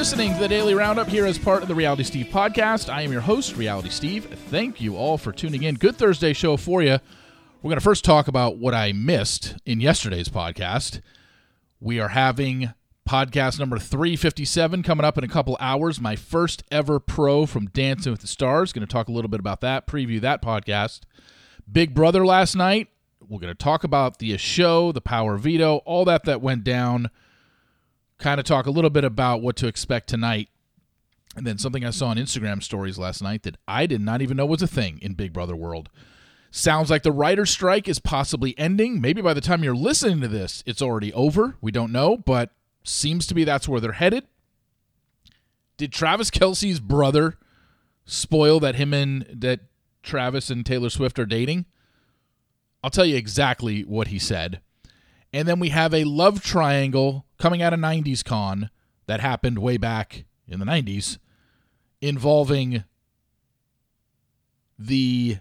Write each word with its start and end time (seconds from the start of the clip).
listening 0.00 0.32
to 0.32 0.40
the 0.40 0.48
Daily 0.48 0.72
Roundup 0.72 1.08
here 1.08 1.26
as 1.26 1.38
part 1.38 1.60
of 1.60 1.68
the 1.68 1.74
Reality 1.74 2.04
Steve 2.04 2.28
podcast. 2.28 2.90
I 2.90 3.02
am 3.02 3.12
your 3.12 3.20
host, 3.20 3.54
Reality 3.58 3.90
Steve. 3.90 4.24
Thank 4.48 4.80
you 4.80 4.96
all 4.96 5.18
for 5.18 5.30
tuning 5.30 5.62
in. 5.62 5.74
Good 5.74 5.96
Thursday 5.96 6.32
show 6.32 6.56
for 6.56 6.80
you. 6.80 7.00
We're 7.60 7.68
going 7.68 7.76
to 7.76 7.84
first 7.84 8.02
talk 8.02 8.26
about 8.26 8.56
what 8.56 8.72
I 8.72 8.92
missed 8.92 9.56
in 9.66 9.78
yesterday's 9.78 10.30
podcast. 10.30 11.02
We 11.80 12.00
are 12.00 12.08
having 12.08 12.72
podcast 13.06 13.58
number 13.58 13.78
357 13.78 14.82
coming 14.82 15.04
up 15.04 15.18
in 15.18 15.24
a 15.24 15.28
couple 15.28 15.58
hours. 15.60 16.00
My 16.00 16.16
first 16.16 16.62
ever 16.70 16.98
pro 16.98 17.44
from 17.44 17.66
Dancing 17.66 18.10
with 18.10 18.22
the 18.22 18.26
Stars. 18.26 18.72
Going 18.72 18.86
to 18.86 18.90
talk 18.90 19.08
a 19.08 19.12
little 19.12 19.28
bit 19.28 19.40
about 19.40 19.60
that, 19.60 19.86
preview 19.86 20.18
that 20.22 20.40
podcast. 20.40 21.00
Big 21.70 21.94
Brother 21.94 22.24
last 22.24 22.56
night. 22.56 22.88
We're 23.20 23.38
going 23.38 23.54
to 23.54 23.64
talk 23.64 23.84
about 23.84 24.18
the 24.18 24.34
show, 24.38 24.92
the 24.92 25.02
power 25.02 25.36
veto, 25.36 25.82
all 25.84 26.06
that 26.06 26.24
that 26.24 26.40
went 26.40 26.64
down 26.64 27.10
kind 28.20 28.38
of 28.38 28.46
talk 28.46 28.66
a 28.66 28.70
little 28.70 28.90
bit 28.90 29.04
about 29.04 29.42
what 29.42 29.56
to 29.56 29.66
expect 29.66 30.08
tonight. 30.08 30.48
And 31.36 31.46
then 31.46 31.58
something 31.58 31.84
I 31.84 31.90
saw 31.90 32.08
on 32.08 32.16
Instagram 32.16 32.62
stories 32.62 32.98
last 32.98 33.22
night 33.22 33.42
that 33.44 33.56
I 33.66 33.86
did 33.86 34.00
not 34.00 34.22
even 34.22 34.36
know 34.36 34.46
was 34.46 34.62
a 34.62 34.66
thing 34.66 34.98
in 35.00 35.14
Big 35.14 35.32
Brother 35.32 35.56
world. 35.56 35.88
Sounds 36.50 36.90
like 36.90 37.04
the 37.04 37.12
writer's 37.12 37.50
strike 37.50 37.88
is 37.88 38.00
possibly 38.00 38.58
ending. 38.58 39.00
Maybe 39.00 39.22
by 39.22 39.34
the 39.34 39.40
time 39.40 39.62
you're 39.62 39.74
listening 39.74 40.20
to 40.20 40.28
this, 40.28 40.64
it's 40.66 40.82
already 40.82 41.12
over. 41.12 41.56
We 41.60 41.70
don't 41.70 41.92
know, 41.92 42.16
but 42.16 42.50
seems 42.82 43.26
to 43.28 43.34
be 43.34 43.44
that's 43.44 43.68
where 43.68 43.80
they're 43.80 43.92
headed. 43.92 44.26
Did 45.76 45.92
Travis 45.92 46.30
Kelce's 46.30 46.80
brother 46.80 47.38
spoil 48.04 48.58
that 48.60 48.74
him 48.74 48.92
and 48.92 49.24
that 49.32 49.60
Travis 50.02 50.50
and 50.50 50.66
Taylor 50.66 50.90
Swift 50.90 51.18
are 51.18 51.26
dating? 51.26 51.66
I'll 52.82 52.90
tell 52.90 53.06
you 53.06 53.16
exactly 53.16 53.82
what 53.82 54.08
he 54.08 54.18
said. 54.18 54.60
And 55.32 55.46
then 55.46 55.60
we 55.60 55.68
have 55.68 55.94
a 55.94 56.04
love 56.04 56.42
triangle 56.42 57.26
coming 57.38 57.62
out 57.62 57.72
of 57.72 57.80
90s 57.80 58.24
Con 58.24 58.70
that 59.06 59.20
happened 59.20 59.58
way 59.58 59.76
back 59.76 60.24
in 60.48 60.58
the 60.58 60.66
90s 60.66 61.18
involving 62.00 62.84
the 64.78 65.38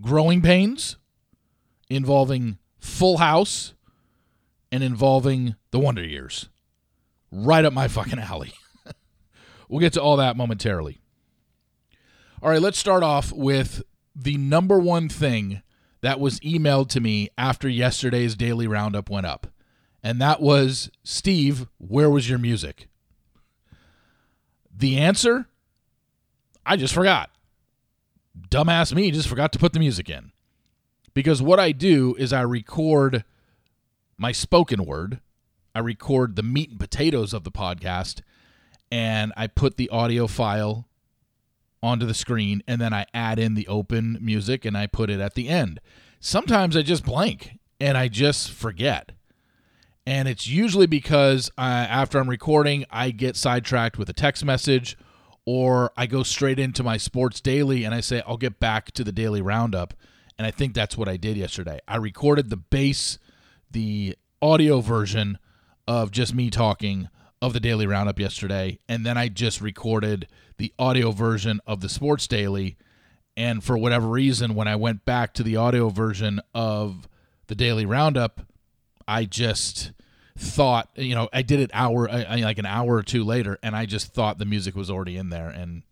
growing 0.00 0.42
pains, 0.42 0.96
involving 1.88 2.58
Full 2.78 3.18
House, 3.18 3.74
and 4.70 4.82
involving 4.82 5.54
the 5.70 5.78
Wonder 5.78 6.04
Years. 6.04 6.48
Right 7.30 7.64
up 7.64 7.72
my 7.72 7.88
fucking 7.88 8.18
alley. 8.18 8.52
we'll 9.68 9.80
get 9.80 9.92
to 9.94 10.02
all 10.02 10.16
that 10.16 10.36
momentarily. 10.36 10.98
All 12.42 12.50
right, 12.50 12.60
let's 12.60 12.78
start 12.78 13.02
off 13.02 13.32
with 13.32 13.82
the 14.14 14.36
number 14.36 14.78
one 14.78 15.08
thing 15.08 15.62
that 16.02 16.20
was 16.20 16.40
emailed 16.40 16.88
to 16.90 17.00
me 17.00 17.30
after 17.38 17.68
yesterday's 17.68 18.36
daily 18.36 18.66
roundup 18.66 19.08
went 19.08 19.26
up. 19.26 19.46
And 20.02 20.20
that 20.20 20.42
was 20.42 20.90
Steve, 21.04 21.66
where 21.78 22.10
was 22.10 22.28
your 22.28 22.38
music? 22.38 22.88
The 24.76 24.98
answer 24.98 25.46
I 26.66 26.76
just 26.76 26.94
forgot. 26.94 27.30
Dumbass 28.48 28.94
me 28.94 29.10
just 29.10 29.28
forgot 29.28 29.52
to 29.52 29.58
put 29.58 29.72
the 29.72 29.78
music 29.78 30.08
in. 30.08 30.32
Because 31.14 31.42
what 31.42 31.60
I 31.60 31.72
do 31.72 32.16
is 32.18 32.32
I 32.32 32.40
record 32.42 33.24
my 34.16 34.32
spoken 34.32 34.84
word, 34.84 35.20
I 35.74 35.80
record 35.80 36.36
the 36.36 36.42
meat 36.42 36.70
and 36.70 36.80
potatoes 36.80 37.32
of 37.32 37.44
the 37.44 37.50
podcast, 37.50 38.22
and 38.90 39.32
I 39.36 39.46
put 39.46 39.76
the 39.76 39.88
audio 39.90 40.26
file 40.26 40.88
onto 41.82 42.06
the 42.06 42.14
screen 42.14 42.62
and 42.66 42.80
then 42.80 42.92
I 42.92 43.06
add 43.12 43.38
in 43.38 43.54
the 43.54 43.66
open 43.66 44.18
music 44.20 44.64
and 44.64 44.76
I 44.76 44.86
put 44.86 45.10
it 45.10 45.20
at 45.20 45.34
the 45.34 45.48
end. 45.48 45.80
Sometimes 46.20 46.76
I 46.76 46.82
just 46.82 47.04
blank 47.04 47.58
and 47.80 47.98
I 47.98 48.08
just 48.08 48.50
forget. 48.50 49.12
And 50.06 50.28
it's 50.28 50.48
usually 50.48 50.86
because 50.86 51.50
uh, 51.58 51.60
after 51.60 52.18
I'm 52.18 52.30
recording, 52.30 52.84
I 52.90 53.10
get 53.10 53.36
sidetracked 53.36 53.98
with 53.98 54.08
a 54.08 54.12
text 54.12 54.44
message 54.44 54.96
or 55.44 55.92
I 55.96 56.06
go 56.06 56.22
straight 56.22 56.58
into 56.58 56.82
my 56.82 56.96
sports 56.96 57.40
daily 57.40 57.84
and 57.84 57.94
I 57.94 58.00
say, 58.00 58.22
I'll 58.26 58.36
get 58.36 58.60
back 58.60 58.92
to 58.92 59.04
the 59.04 59.12
daily 59.12 59.42
roundup. 59.42 59.94
And 60.38 60.46
I 60.46 60.50
think 60.50 60.74
that's 60.74 60.96
what 60.96 61.08
I 61.08 61.16
did 61.16 61.36
yesterday. 61.36 61.80
I 61.86 61.96
recorded 61.96 62.50
the 62.50 62.56
base, 62.56 63.18
the 63.70 64.16
audio 64.40 64.80
version 64.80 65.38
of 65.86 66.10
just 66.10 66.34
me 66.34 66.50
talking 66.50 67.08
of 67.42 67.52
the 67.52 67.60
Daily 67.60 67.88
Roundup 67.88 68.20
yesterday, 68.20 68.78
and 68.88 69.04
then 69.04 69.18
I 69.18 69.28
just 69.28 69.60
recorded 69.60 70.28
the 70.58 70.72
audio 70.78 71.10
version 71.10 71.60
of 71.66 71.80
the 71.80 71.88
Sports 71.88 72.28
Daily. 72.28 72.76
And 73.36 73.64
for 73.64 73.76
whatever 73.76 74.06
reason, 74.06 74.54
when 74.54 74.68
I 74.68 74.76
went 74.76 75.04
back 75.04 75.34
to 75.34 75.42
the 75.42 75.56
audio 75.56 75.88
version 75.88 76.40
of 76.54 77.08
the 77.48 77.56
Daily 77.56 77.84
Roundup, 77.84 78.42
I 79.08 79.24
just 79.24 79.90
thought, 80.38 80.88
you 80.94 81.16
know, 81.16 81.28
I 81.32 81.42
did 81.42 81.58
it 81.58 81.72
hour 81.74 82.06
like 82.08 82.58
an 82.58 82.66
hour 82.66 82.94
or 82.94 83.02
two 83.02 83.24
later, 83.24 83.58
and 83.60 83.74
I 83.74 83.86
just 83.86 84.14
thought 84.14 84.38
the 84.38 84.44
music 84.44 84.76
was 84.76 84.88
already 84.88 85.16
in 85.16 85.30
there, 85.30 85.48
and 85.48 85.82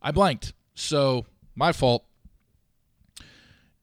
I 0.00 0.10
blanked. 0.10 0.54
So 0.74 1.26
my 1.54 1.72
fault. 1.72 2.04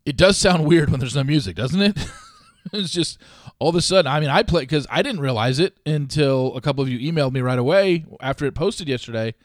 It 0.05 0.17
does 0.17 0.37
sound 0.37 0.66
weird 0.67 0.89
when 0.89 0.99
there's 0.99 1.16
no 1.16 1.23
music, 1.23 1.55
doesn't 1.55 1.81
it? 1.81 1.99
it's 2.74 2.92
just 2.92 3.20
all 3.59 3.70
of 3.70 3.76
a 3.76 3.81
sudden. 3.81 4.12
I 4.12 4.20
mean, 4.20 4.30
I 4.30 4.44
play 4.44 4.62
because 4.62 4.88
I 4.90 5.02
didn't 5.02 5.22
realize 5.22 5.59
it 5.59 5.78
until 5.86 6.56
a 6.56 6.62
couple 6.62 6.84
of 6.84 6.90
you 6.90 7.12
emailed 7.12 7.34
me 7.34 7.42
right 7.42 7.59
away 7.59 8.06
after 8.22 8.46
it 8.46 8.53
posted 8.53 8.88
yesterday, 8.88 9.36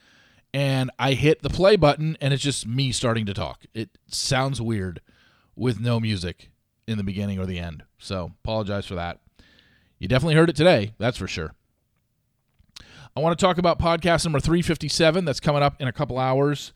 and 0.55 0.91
I 0.99 1.13
hit 1.13 1.43
the 1.43 1.51
play 1.51 1.77
button, 1.77 2.17
and 2.21 2.33
it's 2.33 2.43
just 2.43 2.67
me 2.67 2.93
starting 2.93 3.27
to 3.27 3.35
talk. 3.35 3.65
It 3.75 3.91
sounds 4.09 4.61
weird 4.61 5.01
with 5.55 5.81
no 5.81 6.01
music 6.01 6.51
in 6.87 6.97
the 6.97 7.05
beginning 7.05 7.39
or 7.39 7.47
the 7.47 7.59
end. 7.59 7.85
So 7.99 8.33
apologize 8.43 8.87
for 8.87 8.95
that. 8.95 9.21
You 9.99 10.09
definitely 10.09 10.35
heard 10.35 10.49
it 10.49 10.57
today, 10.57 10.95
that's 10.99 11.19
for 11.19 11.29
sure. 11.29 11.55
I 13.17 13.21
want 13.21 13.39
to 13.39 13.45
talk 13.45 13.59
about 13.59 13.79
podcast 13.79 14.25
number 14.25 14.41
357 14.41 15.25
that's 15.25 15.41
coming 15.41 15.63
up 15.63 15.81
in 15.81 15.89
a 15.89 15.93
couple 15.93 16.19
hours. 16.19 16.73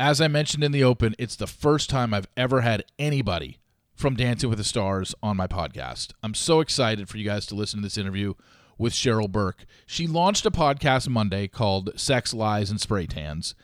As 0.00 0.20
I 0.20 0.26
mentioned 0.26 0.64
in 0.64 0.72
the 0.72 0.82
open, 0.82 1.14
it's 1.18 1.36
the 1.36 1.46
first 1.46 1.88
time 1.88 2.12
I've 2.12 2.26
ever 2.36 2.62
had 2.62 2.84
anybody 2.98 3.58
from 3.94 4.16
Dancing 4.16 4.48
with 4.48 4.58
the 4.58 4.64
Stars 4.64 5.14
on 5.22 5.36
my 5.36 5.46
podcast. 5.46 6.12
I'm 6.22 6.34
so 6.34 6.60
excited 6.60 7.08
for 7.08 7.18
you 7.18 7.24
guys 7.24 7.46
to 7.46 7.54
listen 7.54 7.80
to 7.80 7.84
this 7.84 7.98
interview 7.98 8.34
with 8.78 8.92
Cheryl 8.92 9.30
Burke. 9.30 9.64
She 9.86 10.06
launched 10.06 10.46
a 10.46 10.50
podcast 10.50 11.08
Monday 11.08 11.48
called 11.48 11.98
Sex, 11.98 12.34
Lies, 12.34 12.70
and 12.70 12.80
Spray 12.80 13.06
Tans. 13.06 13.54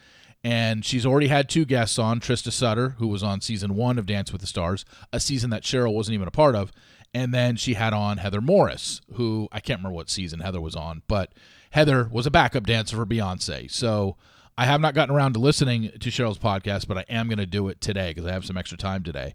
And 0.44 0.84
she's 0.84 1.04
already 1.04 1.28
had 1.28 1.48
two 1.48 1.64
guests 1.64 1.98
on 1.98 2.20
Trista 2.20 2.52
Sutter, 2.52 2.90
who 2.98 3.08
was 3.08 3.22
on 3.22 3.40
season 3.40 3.74
one 3.74 3.98
of 3.98 4.06
Dance 4.06 4.30
with 4.30 4.40
the 4.40 4.46
Stars, 4.46 4.84
a 5.12 5.18
season 5.18 5.50
that 5.50 5.64
Cheryl 5.64 5.94
wasn't 5.94 6.14
even 6.14 6.28
a 6.28 6.32
part 6.32 6.54
of. 6.54 6.72
And 7.12 7.34
then 7.34 7.56
she 7.56 7.74
had 7.74 7.92
on 7.92 8.18
Heather 8.18 8.40
Morris, 8.40 9.00
who 9.14 9.48
I 9.50 9.60
can't 9.60 9.80
remember 9.80 9.96
what 9.96 10.10
season 10.10 10.40
Heather 10.40 10.60
was 10.60 10.76
on, 10.76 11.02
but 11.08 11.32
Heather 11.70 12.08
was 12.12 12.26
a 12.26 12.30
backup 12.30 12.66
dancer 12.66 12.96
for 12.96 13.06
Beyonce. 13.06 13.70
So 13.70 14.16
I 14.56 14.66
have 14.66 14.80
not 14.80 14.94
gotten 14.94 15.14
around 15.14 15.32
to 15.34 15.40
listening 15.40 15.90
to 15.98 16.10
Cheryl's 16.10 16.38
podcast, 16.38 16.86
but 16.86 16.98
I 16.98 17.04
am 17.08 17.28
going 17.28 17.38
to 17.38 17.46
do 17.46 17.68
it 17.68 17.80
today 17.80 18.10
because 18.10 18.26
I 18.26 18.32
have 18.32 18.44
some 18.44 18.56
extra 18.56 18.78
time 18.78 19.02
today. 19.02 19.34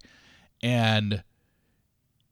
And 0.63 1.23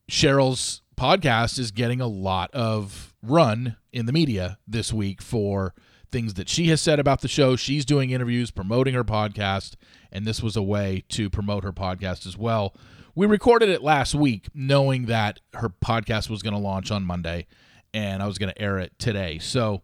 Cheryl's 0.10 0.82
podcast 0.98 1.60
is 1.60 1.72
getting 1.72 2.00
a 2.00 2.08
lot 2.08 2.50
of 2.52 3.14
run 3.22 3.76
in 3.92 4.06
the 4.06 4.14
media 4.14 4.58
this 4.66 4.94
week 4.94 5.22
for 5.22 5.74
things 6.12 6.36
that 6.36 6.50
she 6.50 6.68
has 6.68 6.82
said 6.82 7.00
about 7.00 7.22
the 7.22 7.28
show. 7.28 7.56
She's 7.56 7.86
doing 7.86 8.12
interviews, 8.12 8.50
promoting 8.50 8.94
her 8.94 9.04
podcast, 9.04 9.76
and 10.12 10.26
this 10.26 10.42
was 10.42 10.56
a 10.56 10.64
way 10.64 11.04
to 11.10 11.30
promote 11.30 11.64
her 11.64 11.74
podcast 11.74 12.26
as 12.26 12.38
well. 12.38 12.74
We 13.16 13.28
recorded 13.28 13.70
it 13.70 13.84
last 13.84 14.16
week 14.16 14.48
knowing 14.54 15.06
that 15.08 15.42
her 15.54 15.70
podcast 15.70 16.30
was 16.30 16.42
going 16.42 16.54
to 16.54 16.60
launch 16.60 16.90
on 16.90 17.04
Monday 17.04 17.48
and 17.94 18.24
I 18.24 18.28
was 18.28 18.38
going 18.38 18.54
to 18.54 18.62
air 18.62 18.78
it 18.78 18.98
today. 18.98 19.40
So 19.40 19.82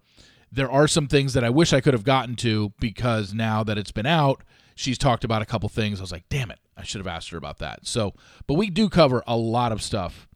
there 0.52 0.72
are 0.72 0.88
some 0.88 1.08
things 1.08 1.34
that 1.34 1.44
I 1.44 1.50
wish 1.50 1.74
I 1.74 1.82
could 1.82 1.94
have 1.94 2.06
gotten 2.06 2.38
to 2.38 2.72
because 2.80 3.34
now 3.34 3.64
that 3.66 3.78
it's 3.78 3.92
been 3.92 4.06
out, 4.06 4.44
she's 4.76 4.98
talked 4.98 5.26
about 5.26 5.42
a 5.42 5.46
couple 5.46 5.68
things. 5.68 6.00
I 6.00 6.04
was 6.04 6.12
like, 6.14 6.30
damn 6.30 6.52
it, 6.52 6.60
I 6.78 6.84
should 6.84 7.00
have 7.00 7.08
asked 7.08 7.30
her 7.32 7.38
about 7.38 7.58
that. 7.60 7.88
So, 7.88 8.14
but 8.46 8.54
we 8.54 8.70
do 8.70 8.88
cover 8.88 9.24
a 9.26 9.36
lot 9.36 9.72
of 9.72 9.82
stuff 9.82 10.28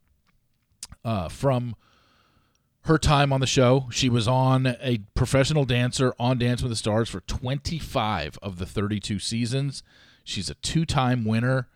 uh, 1.05 1.29
from 1.29 1.75
her 2.85 2.97
time 2.97 3.31
on 3.31 3.39
the 3.39 3.47
show. 3.47 3.87
She 3.91 4.09
was 4.09 4.27
on 4.27 4.65
a 4.81 4.99
professional 5.13 5.65
dancer 5.65 6.13
on 6.19 6.39
Dance 6.39 6.61
with 6.63 6.71
the 6.71 6.75
Stars 6.75 7.09
for 7.09 7.21
25 7.21 8.39
of 8.41 8.57
the 8.57 8.65
32 8.65 9.19
seasons. 9.19 9.83
She's 10.23 10.49
a 10.49 10.55
two 10.55 10.85
time 10.85 11.23
winner. 11.23 11.67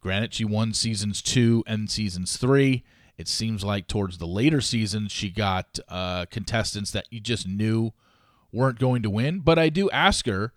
Granted, 0.00 0.34
she 0.34 0.44
won 0.44 0.72
seasons 0.74 1.22
two 1.22 1.64
and 1.66 1.90
seasons 1.90 2.36
three. 2.36 2.84
It 3.16 3.28
seems 3.28 3.64
like 3.64 3.86
towards 3.86 4.18
the 4.18 4.26
later 4.26 4.60
seasons, 4.60 5.12
she 5.12 5.30
got 5.30 5.78
uh, 5.88 6.26
contestants 6.26 6.90
that 6.90 7.06
you 7.10 7.20
just 7.20 7.48
knew 7.48 7.92
weren't 8.52 8.78
going 8.78 9.02
to 9.02 9.10
win. 9.10 9.40
But 9.40 9.58
I 9.58 9.68
do 9.68 9.90
ask 9.90 10.26
her 10.26 10.52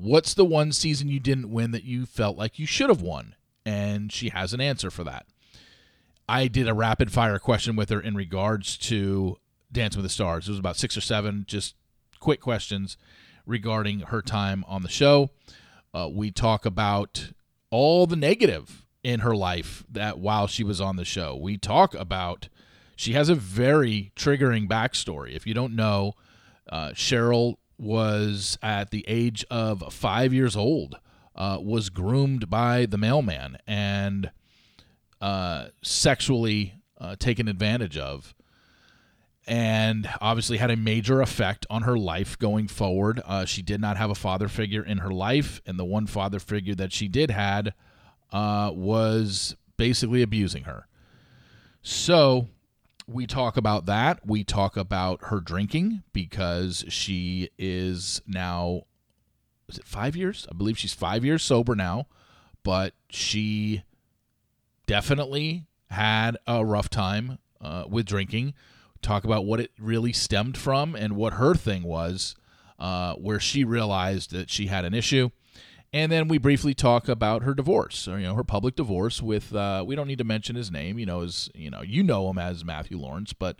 What's 0.00 0.32
the 0.34 0.44
one 0.44 0.72
season 0.72 1.08
you 1.08 1.20
didn't 1.20 1.50
win 1.50 1.72
that 1.72 1.84
you 1.84 2.06
felt 2.06 2.38
like 2.38 2.58
you 2.58 2.66
should 2.66 2.88
have 2.88 3.02
won? 3.02 3.34
And 3.66 4.10
she 4.10 4.30
has 4.30 4.54
an 4.54 4.60
answer 4.60 4.90
for 4.90 5.04
that. 5.04 5.26
I 6.28 6.48
did 6.48 6.68
a 6.68 6.74
rapid 6.74 7.12
fire 7.12 7.38
question 7.38 7.76
with 7.76 7.90
her 7.90 8.00
in 8.00 8.14
regards 8.14 8.78
to 8.78 9.36
Dancing 9.70 9.98
with 9.98 10.06
the 10.06 10.14
Stars. 10.14 10.48
It 10.48 10.52
was 10.52 10.58
about 10.58 10.76
six 10.76 10.96
or 10.96 11.00
seven, 11.02 11.44
just 11.46 11.74
quick 12.18 12.40
questions 12.40 12.96
regarding 13.46 14.00
her 14.00 14.22
time 14.22 14.64
on 14.66 14.82
the 14.82 14.88
show. 14.88 15.30
Uh, 15.92 16.08
we 16.10 16.30
talk 16.30 16.64
about 16.64 17.32
all 17.70 18.06
the 18.06 18.16
negative 18.16 18.86
in 19.02 19.20
her 19.20 19.36
life 19.36 19.84
that 19.90 20.18
while 20.18 20.46
she 20.46 20.64
was 20.64 20.80
on 20.80 20.96
the 20.96 21.04
show. 21.04 21.36
We 21.36 21.58
talk 21.58 21.94
about 21.94 22.48
she 22.96 23.12
has 23.14 23.28
a 23.28 23.34
very 23.34 24.12
triggering 24.16 24.68
backstory. 24.68 25.34
If 25.34 25.46
you 25.46 25.52
don't 25.54 25.76
know, 25.76 26.14
Uh, 26.70 26.90
Cheryl 26.90 27.56
was 27.80 28.58
at 28.62 28.90
the 28.90 29.04
age 29.08 29.44
of 29.50 29.92
five 29.92 30.34
years 30.34 30.54
old, 30.54 30.96
uh, 31.34 31.58
was 31.62 31.88
groomed 31.88 32.50
by 32.50 32.84
the 32.86 32.98
mailman 32.98 33.56
and 33.66 34.30
uh, 35.20 35.68
sexually 35.82 36.74
uh, 37.00 37.16
taken 37.16 37.48
advantage 37.48 37.96
of. 37.96 38.34
And 39.46 40.08
obviously 40.20 40.58
had 40.58 40.70
a 40.70 40.76
major 40.76 41.22
effect 41.22 41.66
on 41.70 41.82
her 41.82 41.98
life 41.98 42.38
going 42.38 42.68
forward. 42.68 43.20
Uh, 43.24 43.46
she 43.46 43.62
did 43.62 43.80
not 43.80 43.96
have 43.96 44.10
a 44.10 44.14
father 44.14 44.46
figure 44.46 44.84
in 44.84 44.98
her 44.98 45.10
life, 45.10 45.60
and 45.66 45.78
the 45.78 45.84
one 45.84 46.06
father 46.06 46.38
figure 46.38 46.74
that 46.74 46.92
she 46.92 47.08
did 47.08 47.30
had 47.30 47.74
uh, 48.30 48.70
was 48.72 49.56
basically 49.76 50.22
abusing 50.22 50.64
her. 50.64 50.86
So 51.82 52.48
we 53.10 53.26
talk 53.26 53.56
about 53.56 53.86
that. 53.86 54.26
We 54.26 54.44
talk 54.44 54.76
about 54.76 55.24
her 55.24 55.40
drinking 55.40 56.02
because 56.12 56.84
she 56.88 57.50
is 57.58 58.22
now, 58.26 58.82
is 59.68 59.78
it 59.78 59.84
five 59.84 60.16
years? 60.16 60.46
I 60.50 60.56
believe 60.56 60.78
she's 60.78 60.94
five 60.94 61.24
years 61.24 61.42
sober 61.42 61.74
now, 61.74 62.06
but 62.62 62.94
she 63.08 63.82
definitely 64.86 65.66
had 65.90 66.36
a 66.46 66.64
rough 66.64 66.88
time 66.88 67.38
uh, 67.60 67.84
with 67.88 68.06
drinking. 68.06 68.54
Talk 69.02 69.24
about 69.24 69.44
what 69.44 69.60
it 69.60 69.72
really 69.78 70.12
stemmed 70.12 70.56
from 70.56 70.94
and 70.94 71.16
what 71.16 71.34
her 71.34 71.54
thing 71.54 71.82
was, 71.82 72.36
uh, 72.78 73.14
where 73.14 73.40
she 73.40 73.64
realized 73.64 74.30
that 74.32 74.50
she 74.50 74.66
had 74.66 74.84
an 74.84 74.94
issue. 74.94 75.30
And 75.92 76.12
then 76.12 76.28
we 76.28 76.38
briefly 76.38 76.72
talk 76.72 77.08
about 77.08 77.42
her 77.42 77.52
divorce, 77.52 78.06
or 78.06 78.18
you 78.18 78.26
know, 78.26 78.34
her 78.34 78.44
public 78.44 78.76
divorce 78.76 79.20
with. 79.20 79.54
Uh, 79.54 79.84
we 79.84 79.96
don't 79.96 80.06
need 80.06 80.18
to 80.18 80.24
mention 80.24 80.54
his 80.54 80.70
name, 80.70 80.98
you 80.98 81.06
know, 81.06 81.22
as 81.22 81.50
you 81.54 81.68
know, 81.68 81.82
you 81.82 82.02
know 82.04 82.30
him 82.30 82.38
as 82.38 82.64
Matthew 82.64 82.96
Lawrence, 82.96 83.32
but 83.32 83.58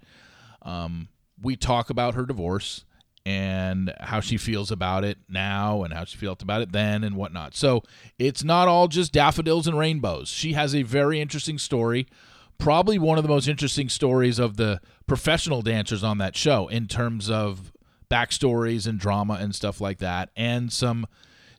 um, 0.62 1.08
we 1.42 1.56
talk 1.56 1.90
about 1.90 2.14
her 2.14 2.24
divorce 2.24 2.84
and 3.26 3.92
how 4.00 4.20
she 4.20 4.36
feels 4.36 4.70
about 4.70 5.04
it 5.04 5.18
now, 5.28 5.82
and 5.82 5.92
how 5.92 6.04
she 6.04 6.16
felt 6.16 6.40
about 6.40 6.62
it 6.62 6.72
then, 6.72 7.02
and 7.04 7.16
whatnot. 7.16 7.54
So 7.54 7.82
it's 8.18 8.44
not 8.44 8.68
all 8.68 8.86
just 8.88 9.12
daffodils 9.12 9.66
and 9.66 9.76
rainbows. 9.76 10.28
She 10.28 10.52
has 10.54 10.74
a 10.74 10.82
very 10.82 11.20
interesting 11.20 11.58
story, 11.58 12.06
probably 12.58 12.98
one 12.98 13.18
of 13.18 13.24
the 13.24 13.28
most 13.28 13.48
interesting 13.48 13.88
stories 13.88 14.38
of 14.38 14.56
the 14.56 14.80
professional 15.06 15.62
dancers 15.62 16.04
on 16.04 16.18
that 16.18 16.36
show 16.36 16.68
in 16.68 16.86
terms 16.86 17.28
of 17.28 17.72
backstories 18.08 18.86
and 18.86 18.98
drama 18.98 19.34
and 19.34 19.54
stuff 19.54 19.80
like 19.80 19.98
that, 19.98 20.30
and 20.36 20.72
some 20.72 21.06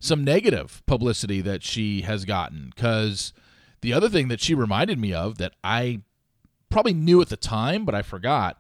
some 0.02 0.26
negative 0.26 0.84
publicity 0.86 1.40
that 1.42 1.64
she 1.64 2.02
has 2.02 2.26
gotten. 2.26 2.74
Because 2.76 3.32
the 3.80 3.94
other 3.94 4.10
thing 4.10 4.28
that 4.28 4.42
she 4.42 4.54
reminded 4.54 5.00
me 5.00 5.14
of 5.14 5.38
that 5.38 5.54
I 5.64 6.02
probably 6.70 6.94
knew 6.94 7.22
at 7.22 7.30
the 7.30 7.38
time, 7.38 7.86
but 7.86 7.96
I 7.96 8.02
forgot, 8.02 8.58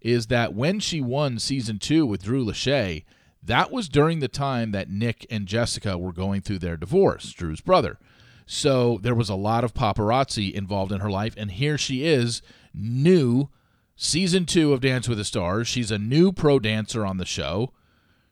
is 0.00 0.28
that 0.28 0.54
when 0.54 0.80
she 0.80 1.00
won 1.00 1.38
season 1.38 1.78
two 1.78 2.06
with 2.06 2.22
Drew 2.22 2.44
Lachey, 2.44 3.04
that 3.42 3.70
was 3.70 3.88
during 3.88 4.20
the 4.20 4.28
time 4.28 4.70
that 4.70 4.88
Nick 4.88 5.26
and 5.28 5.46
Jessica 5.46 5.98
were 5.98 6.12
going 6.12 6.40
through 6.40 6.60
their 6.60 6.76
divorce, 6.76 7.32
Drew's 7.32 7.60
brother. 7.60 7.98
So 8.46 8.98
there 9.02 9.14
was 9.14 9.28
a 9.28 9.34
lot 9.34 9.64
of 9.64 9.74
paparazzi 9.74 10.52
involved 10.52 10.92
in 10.92 11.00
her 11.00 11.10
life. 11.10 11.34
And 11.36 11.50
here 11.50 11.76
she 11.76 12.04
is, 12.04 12.40
new 12.72 13.48
season 13.96 14.46
two 14.46 14.72
of 14.72 14.80
Dance 14.80 15.08
with 15.08 15.18
the 15.18 15.24
Stars. 15.24 15.66
She's 15.66 15.90
a 15.90 15.98
new 15.98 16.30
pro 16.32 16.58
dancer 16.58 17.04
on 17.04 17.16
the 17.16 17.24
show. 17.24 17.72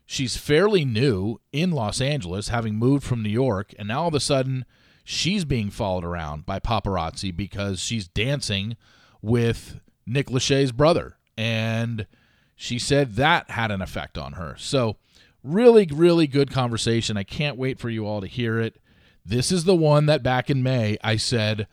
She's 0.07 0.37
fairly 0.37 0.85
new 0.85 1.41
in 1.53 1.71
Los 1.71 2.01
Angeles, 2.01 2.49
having 2.49 2.75
moved 2.75 3.05
from 3.05 3.23
New 3.23 3.31
York, 3.31 3.75
and 3.79 3.89
now 3.89 4.03
all 4.03 4.09
of 4.09 4.15
a 4.15 4.21
sudden 4.21 4.65
she's 5.05 5.45
being 5.45 5.71
followed 5.71 6.05
around 6.05 6.47
by 6.47 6.59
paparazzi 6.59 7.35
because 7.35 7.81
she's 7.81 8.09
dancing 8.09 8.77
with 9.21 9.81
Nick 10.07 10.29
Lachey's 10.29 10.73
brother. 10.73 11.17
And 11.37 12.07
she 12.55 12.79
said 12.79 13.15
that 13.15 13.51
had 13.51 13.71
an 13.71 13.83
effect 13.83 14.19
on 14.19 14.35
her. 14.35 14.57
So, 14.59 14.97
really, 15.43 15.89
really 15.93 16.27
good 16.27 16.51
conversation. 16.51 17.17
I 17.17 17.25
can't 17.25 17.57
wait 17.57 17.79
for 17.79 17.91
you 17.91 18.07
all 18.07 18.21
to 18.21 18.27
hear 18.27 18.61
it. 18.61 18.81
This 19.25 19.51
is 19.53 19.65
the 19.65 19.75
one 19.75 20.07
that 20.07 20.23
back 20.23 20.51
in 20.51 20.63
May 20.63 20.99
I 21.03 21.17
said 21.17 21.67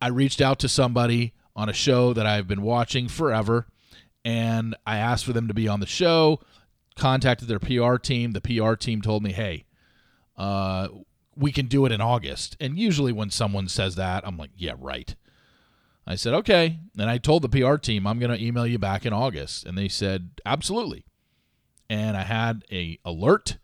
I 0.00 0.08
reached 0.08 0.40
out 0.40 0.58
to 0.60 0.68
somebody 0.68 1.34
on 1.56 1.68
a 1.68 1.72
show 1.72 2.12
that 2.12 2.26
I've 2.26 2.48
been 2.48 2.62
watching 2.62 3.08
forever 3.08 3.66
and 4.24 4.74
I 4.86 4.98
asked 4.98 5.24
for 5.24 5.32
them 5.32 5.48
to 5.48 5.54
be 5.54 5.68
on 5.68 5.80
the 5.80 5.86
show 5.86 6.40
contacted 6.96 7.48
their 7.48 7.58
PR 7.58 7.96
team. 7.96 8.32
The 8.32 8.40
PR 8.40 8.74
team 8.74 9.02
told 9.02 9.22
me, 9.22 9.32
hey, 9.32 9.64
uh, 10.36 10.88
we 11.36 11.52
can 11.52 11.66
do 11.66 11.84
it 11.86 11.92
in 11.92 12.00
August. 12.00 12.56
And 12.60 12.78
usually 12.78 13.12
when 13.12 13.30
someone 13.30 13.68
says 13.68 13.96
that, 13.96 14.26
I'm 14.26 14.36
like, 14.36 14.50
yeah, 14.56 14.74
right. 14.78 15.14
I 16.06 16.16
said, 16.16 16.34
okay. 16.34 16.78
And 16.98 17.08
I 17.08 17.18
told 17.18 17.42
the 17.42 17.48
PR 17.48 17.76
team, 17.76 18.06
I'm 18.06 18.18
going 18.18 18.36
to 18.36 18.42
email 18.42 18.66
you 18.66 18.78
back 18.78 19.06
in 19.06 19.12
August. 19.12 19.64
And 19.64 19.76
they 19.76 19.88
said, 19.88 20.30
absolutely. 20.44 21.06
And 21.88 22.16
I 22.16 22.22
had 22.22 22.64
a 22.70 22.98
alert 23.04 23.58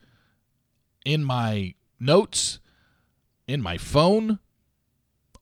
in 1.05 1.25
my 1.25 1.75
notes, 1.99 2.59
in 3.47 3.61
my 3.61 3.79
phone. 3.79 4.38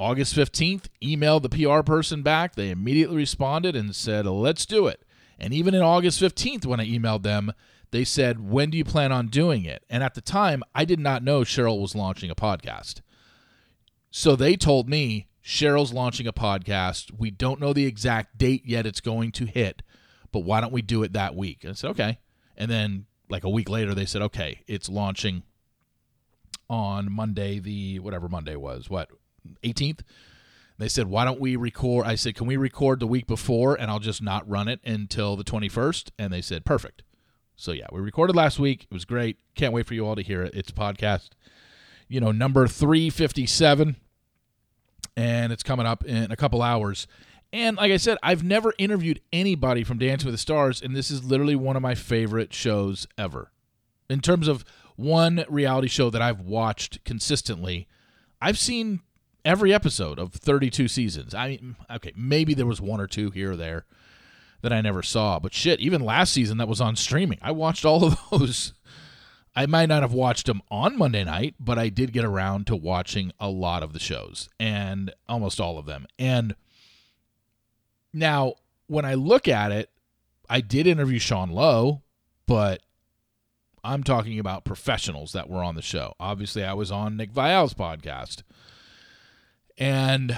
August 0.00 0.36
15th, 0.36 0.84
emailed 1.02 1.42
the 1.42 1.48
PR 1.48 1.82
person 1.82 2.22
back. 2.22 2.54
They 2.54 2.70
immediately 2.70 3.16
responded 3.16 3.74
and 3.74 3.94
said, 3.94 4.26
let's 4.26 4.64
do 4.64 4.86
it. 4.86 5.02
And 5.40 5.52
even 5.52 5.74
in 5.74 5.82
August 5.82 6.20
15th, 6.20 6.66
when 6.66 6.80
I 6.80 6.86
emailed 6.86 7.22
them, 7.22 7.52
they 7.90 8.04
said, 8.04 8.40
When 8.40 8.70
do 8.70 8.78
you 8.78 8.84
plan 8.84 9.12
on 9.12 9.28
doing 9.28 9.64
it? 9.64 9.84
And 9.88 10.02
at 10.02 10.14
the 10.14 10.20
time, 10.20 10.62
I 10.74 10.84
did 10.84 11.00
not 11.00 11.22
know 11.22 11.40
Cheryl 11.40 11.80
was 11.80 11.94
launching 11.94 12.30
a 12.30 12.34
podcast. 12.34 13.00
So 14.10 14.36
they 14.36 14.56
told 14.56 14.88
me, 14.88 15.28
Cheryl's 15.44 15.92
launching 15.92 16.26
a 16.26 16.32
podcast. 16.32 17.10
We 17.16 17.30
don't 17.30 17.60
know 17.60 17.72
the 17.72 17.86
exact 17.86 18.36
date 18.36 18.64
yet 18.66 18.86
it's 18.86 19.00
going 19.00 19.32
to 19.32 19.46
hit, 19.46 19.82
but 20.32 20.40
why 20.40 20.60
don't 20.60 20.72
we 20.72 20.82
do 20.82 21.02
it 21.02 21.14
that 21.14 21.34
week? 21.34 21.64
And 21.64 21.70
I 21.70 21.74
said, 21.74 21.90
Okay. 21.90 22.18
And 22.56 22.70
then, 22.70 23.06
like 23.30 23.44
a 23.44 23.50
week 23.50 23.68
later, 23.68 23.94
they 23.94 24.06
said, 24.06 24.22
Okay, 24.22 24.62
it's 24.66 24.88
launching 24.88 25.42
on 26.68 27.10
Monday, 27.10 27.58
the 27.58 27.98
whatever 27.98 28.28
Monday 28.28 28.56
was, 28.56 28.90
what, 28.90 29.10
18th? 29.64 30.00
They 30.78 30.88
said, 30.88 31.08
Why 31.08 31.24
don't 31.24 31.40
we 31.40 31.56
record? 31.56 32.06
I 32.06 32.14
said, 32.14 32.34
Can 32.34 32.46
we 32.46 32.56
record 32.56 33.00
the 33.00 33.06
week 33.06 33.26
before 33.26 33.74
and 33.74 33.90
I'll 33.90 33.98
just 33.98 34.22
not 34.22 34.48
run 34.48 34.68
it 34.68 34.80
until 34.84 35.36
the 35.36 35.44
21st? 35.44 36.10
And 36.18 36.32
they 36.32 36.42
said, 36.42 36.64
Perfect. 36.64 37.02
So 37.60 37.72
yeah, 37.72 37.86
we 37.90 38.00
recorded 38.00 38.36
last 38.36 38.60
week. 38.60 38.84
It 38.84 38.94
was 38.94 39.04
great. 39.04 39.36
Can't 39.56 39.72
wait 39.72 39.84
for 39.84 39.94
you 39.94 40.06
all 40.06 40.14
to 40.14 40.22
hear 40.22 40.42
it. 40.42 40.54
It's 40.54 40.70
podcast, 40.70 41.30
you 42.06 42.20
know, 42.20 42.30
number 42.30 42.68
357 42.68 43.96
and 45.16 45.52
it's 45.52 45.64
coming 45.64 45.84
up 45.84 46.04
in 46.04 46.30
a 46.30 46.36
couple 46.36 46.62
hours. 46.62 47.08
And 47.52 47.76
like 47.76 47.90
I 47.90 47.96
said, 47.96 48.16
I've 48.22 48.44
never 48.44 48.74
interviewed 48.78 49.20
anybody 49.32 49.82
from 49.82 49.98
Dancing 49.98 50.26
with 50.28 50.34
the 50.34 50.38
Stars 50.38 50.80
and 50.80 50.94
this 50.94 51.10
is 51.10 51.24
literally 51.24 51.56
one 51.56 51.74
of 51.74 51.82
my 51.82 51.96
favorite 51.96 52.54
shows 52.54 53.08
ever. 53.18 53.50
In 54.08 54.20
terms 54.20 54.46
of 54.46 54.64
one 54.94 55.44
reality 55.48 55.88
show 55.88 56.10
that 56.10 56.22
I've 56.22 56.40
watched 56.40 57.04
consistently, 57.04 57.88
I've 58.40 58.56
seen 58.56 59.00
every 59.44 59.74
episode 59.74 60.20
of 60.20 60.32
32 60.32 60.86
seasons. 60.86 61.34
I 61.34 61.48
mean, 61.48 61.76
okay, 61.90 62.12
maybe 62.16 62.54
there 62.54 62.66
was 62.66 62.80
one 62.80 63.00
or 63.00 63.08
two 63.08 63.30
here 63.30 63.52
or 63.52 63.56
there 63.56 63.84
that 64.62 64.72
I 64.72 64.80
never 64.80 65.02
saw. 65.02 65.38
But 65.38 65.54
shit, 65.54 65.80
even 65.80 66.02
last 66.02 66.32
season 66.32 66.58
that 66.58 66.68
was 66.68 66.80
on 66.80 66.96
streaming, 66.96 67.38
I 67.42 67.52
watched 67.52 67.84
all 67.84 68.04
of 68.04 68.18
those. 68.30 68.72
I 69.54 69.66
might 69.66 69.88
not 69.88 70.02
have 70.02 70.12
watched 70.12 70.46
them 70.46 70.62
on 70.70 70.96
Monday 70.96 71.24
night, 71.24 71.56
but 71.58 71.78
I 71.78 71.88
did 71.88 72.12
get 72.12 72.24
around 72.24 72.66
to 72.68 72.76
watching 72.76 73.32
a 73.40 73.48
lot 73.48 73.82
of 73.82 73.92
the 73.92 73.98
shows 73.98 74.48
and 74.60 75.12
almost 75.28 75.60
all 75.60 75.78
of 75.78 75.86
them. 75.86 76.06
And 76.18 76.54
now, 78.12 78.54
when 78.86 79.04
I 79.04 79.14
look 79.14 79.48
at 79.48 79.72
it, 79.72 79.90
I 80.48 80.60
did 80.60 80.86
interview 80.86 81.18
Sean 81.18 81.50
Lowe, 81.50 82.02
but 82.46 82.82
I'm 83.84 84.02
talking 84.02 84.38
about 84.38 84.64
professionals 84.64 85.32
that 85.32 85.48
were 85.48 85.62
on 85.62 85.74
the 85.74 85.82
show. 85.82 86.14
Obviously, 86.18 86.64
I 86.64 86.74
was 86.74 86.90
on 86.90 87.16
Nick 87.16 87.32
Viall's 87.32 87.74
podcast. 87.74 88.42
And 89.76 90.36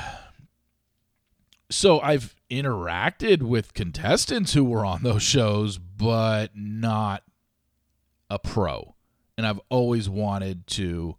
so 1.70 2.00
I've 2.00 2.34
interacted 2.50 3.42
with 3.42 3.74
contestants 3.74 4.52
who 4.52 4.64
were 4.64 4.84
on 4.84 5.02
those 5.02 5.22
shows, 5.22 5.78
but 5.78 6.50
not 6.54 7.22
a 8.28 8.38
pro. 8.38 8.96
And 9.38 9.46
I've 9.46 9.60
always 9.68 10.08
wanted 10.08 10.66
to. 10.68 11.16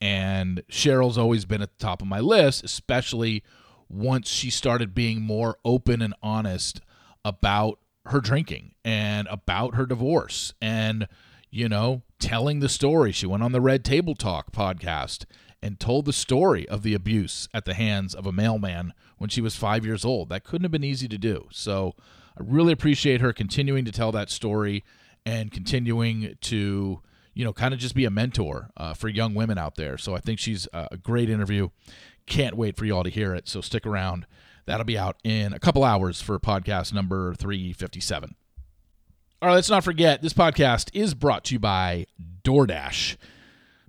And 0.00 0.62
Cheryl's 0.70 1.16
always 1.16 1.44
been 1.44 1.62
at 1.62 1.78
the 1.78 1.84
top 1.84 2.02
of 2.02 2.08
my 2.08 2.20
list, 2.20 2.64
especially 2.64 3.42
once 3.88 4.28
she 4.28 4.50
started 4.50 4.94
being 4.94 5.22
more 5.22 5.58
open 5.64 6.02
and 6.02 6.14
honest 6.22 6.80
about 7.24 7.78
her 8.06 8.20
drinking 8.20 8.74
and 8.84 9.26
about 9.28 9.76
her 9.76 9.86
divorce 9.86 10.52
and, 10.60 11.08
you 11.50 11.68
know, 11.68 12.02
telling 12.18 12.60
the 12.60 12.68
story. 12.68 13.12
She 13.12 13.26
went 13.26 13.42
on 13.42 13.52
the 13.52 13.60
Red 13.60 13.84
Table 13.84 14.14
Talk 14.14 14.52
podcast 14.52 15.24
and 15.62 15.80
told 15.80 16.04
the 16.04 16.12
story 16.12 16.68
of 16.68 16.82
the 16.82 16.92
abuse 16.92 17.48
at 17.54 17.64
the 17.64 17.74
hands 17.74 18.14
of 18.14 18.26
a 18.26 18.32
mailman 18.32 18.92
when 19.18 19.30
she 19.30 19.40
was 19.40 19.56
five 19.56 19.84
years 19.84 20.04
old. 20.04 20.28
That 20.28 20.44
couldn't 20.44 20.64
have 20.64 20.72
been 20.72 20.84
easy 20.84 21.08
to 21.08 21.18
do. 21.18 21.48
So 21.50 21.94
I 22.38 22.42
really 22.44 22.72
appreciate 22.72 23.20
her 23.20 23.32
continuing 23.32 23.84
to 23.84 23.92
tell 23.92 24.12
that 24.12 24.30
story 24.30 24.84
and 25.26 25.50
continuing 25.50 26.36
to, 26.42 27.00
you 27.32 27.44
know, 27.44 27.52
kind 27.52 27.72
of 27.72 27.80
just 27.80 27.94
be 27.94 28.04
a 28.04 28.10
mentor 28.10 28.70
uh, 28.76 28.94
for 28.94 29.08
young 29.08 29.34
women 29.34 29.58
out 29.58 29.76
there. 29.76 29.96
So 29.96 30.14
I 30.14 30.20
think 30.20 30.38
she's 30.38 30.68
a 30.72 30.96
great 30.96 31.30
interview. 31.30 31.68
Can't 32.26 32.56
wait 32.56 32.76
for 32.76 32.84
you 32.84 32.96
all 32.96 33.04
to 33.04 33.10
hear 33.10 33.34
it. 33.34 33.48
So 33.48 33.60
stick 33.60 33.86
around. 33.86 34.26
That'll 34.66 34.84
be 34.84 34.98
out 34.98 35.16
in 35.24 35.52
a 35.52 35.58
couple 35.58 35.84
hours 35.84 36.22
for 36.22 36.38
podcast 36.38 36.92
number 36.92 37.34
357. 37.34 38.34
All 39.42 39.48
right, 39.48 39.54
let's 39.54 39.68
not 39.68 39.84
forget 39.84 40.22
this 40.22 40.32
podcast 40.32 40.88
is 40.94 41.12
brought 41.12 41.44
to 41.44 41.54
you 41.54 41.58
by 41.58 42.06
DoorDash. 42.44 43.16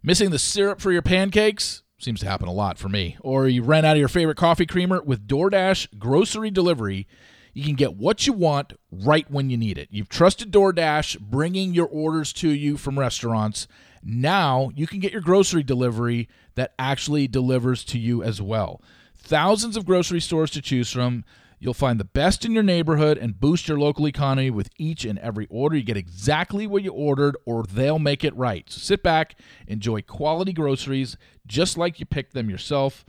Missing 0.04 0.32
the 0.32 0.40
syrup 0.40 0.82
for 0.82 0.92
your 0.92 1.02
pancakes? 1.02 1.82
Seems 2.06 2.20
to 2.20 2.30
happen 2.30 2.48
a 2.48 2.54
lot 2.54 2.78
for 2.78 2.88
me. 2.88 3.18
Or 3.22 3.48
you 3.48 3.64
ran 3.64 3.84
out 3.84 3.96
of 3.96 4.00
your 4.00 4.08
favorite 4.08 4.38
coffee 4.38 4.68
creamer 4.68 5.02
with 5.02 5.28
DoorDash 5.28 5.98
grocery 5.98 6.52
delivery. 6.52 7.08
You 7.52 7.64
can 7.64 7.74
get 7.74 7.96
what 7.96 8.28
you 8.28 8.34
want 8.34 8.74
right 8.92 9.26
when 9.32 9.50
you 9.50 9.58
need 9.58 9.80
it. 9.80 9.88
You've 9.90 10.08
trusted 10.08 10.52
DoorDash 10.52 11.20
bringing 11.20 11.74
your 11.74 11.88
orders 11.88 12.32
to 12.34 12.50
you 12.50 12.78
from 12.78 13.00
restaurants. 13.00 13.68
Now 14.04 14.70
you 14.76 14.86
can 14.86 15.00
get 15.00 15.14
your 15.14 15.22
grocery 15.22 15.64
delivery 15.64 16.30
that 16.54 16.76
actually 16.78 17.28
delivers 17.28 17.84
to 17.86 17.98
you 17.98 18.22
as 18.22 18.40
well. 18.40 18.84
Thousands 19.18 19.76
of 19.76 19.88
grocery 19.88 20.22
stores 20.22 20.52
to 20.52 20.62
choose 20.62 20.92
from. 20.92 21.26
You'll 21.60 21.74
find 21.74 22.00
the 22.00 22.06
best 22.06 22.46
in 22.46 22.52
your 22.52 22.64
neighborhood 22.64 23.18
and 23.18 23.40
boost 23.40 23.68
your 23.68 23.80
local 23.80 24.08
economy 24.08 24.50
with 24.50 24.70
each 24.78 25.06
and 25.06 25.18
every 25.20 25.48
order. 25.50 25.78
You 25.78 25.84
get 25.84 25.98
exactly 25.98 26.68
what 26.68 26.84
you 26.84 26.92
ordered, 26.92 27.38
or 27.46 27.64
they'll 27.64 28.00
make 28.00 28.24
it 28.24 28.36
right. 28.36 28.70
So 28.70 28.80
sit 28.80 29.02
back, 29.02 29.40
enjoy 29.68 30.02
quality 30.02 30.54
groceries 30.54 31.18
just 31.48 31.78
like 31.78 32.00
you 32.00 32.06
picked 32.06 32.34
them 32.34 32.50
yourself. 32.50 33.06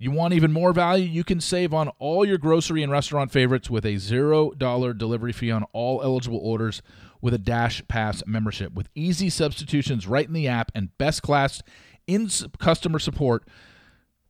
You 0.00 0.12
want 0.12 0.32
even 0.32 0.52
more 0.52 0.72
value? 0.72 1.06
You 1.06 1.24
can 1.24 1.40
save 1.40 1.74
on 1.74 1.88
all 1.98 2.24
your 2.24 2.38
grocery 2.38 2.84
and 2.84 2.92
restaurant 2.92 3.32
favorites 3.32 3.68
with 3.68 3.84
a 3.84 3.94
$0 3.94 4.96
delivery 4.96 5.32
fee 5.32 5.50
on 5.50 5.64
all 5.72 6.00
eligible 6.04 6.38
orders 6.38 6.82
with 7.20 7.34
a 7.34 7.38
Dash 7.38 7.82
Pass 7.88 8.22
membership. 8.24 8.74
With 8.74 8.88
easy 8.94 9.28
substitutions 9.28 10.06
right 10.06 10.26
in 10.26 10.34
the 10.34 10.46
app 10.46 10.70
and 10.72 10.96
best 10.98 11.22
class 11.22 11.62
in 12.06 12.30
customer 12.60 13.00
support, 13.00 13.48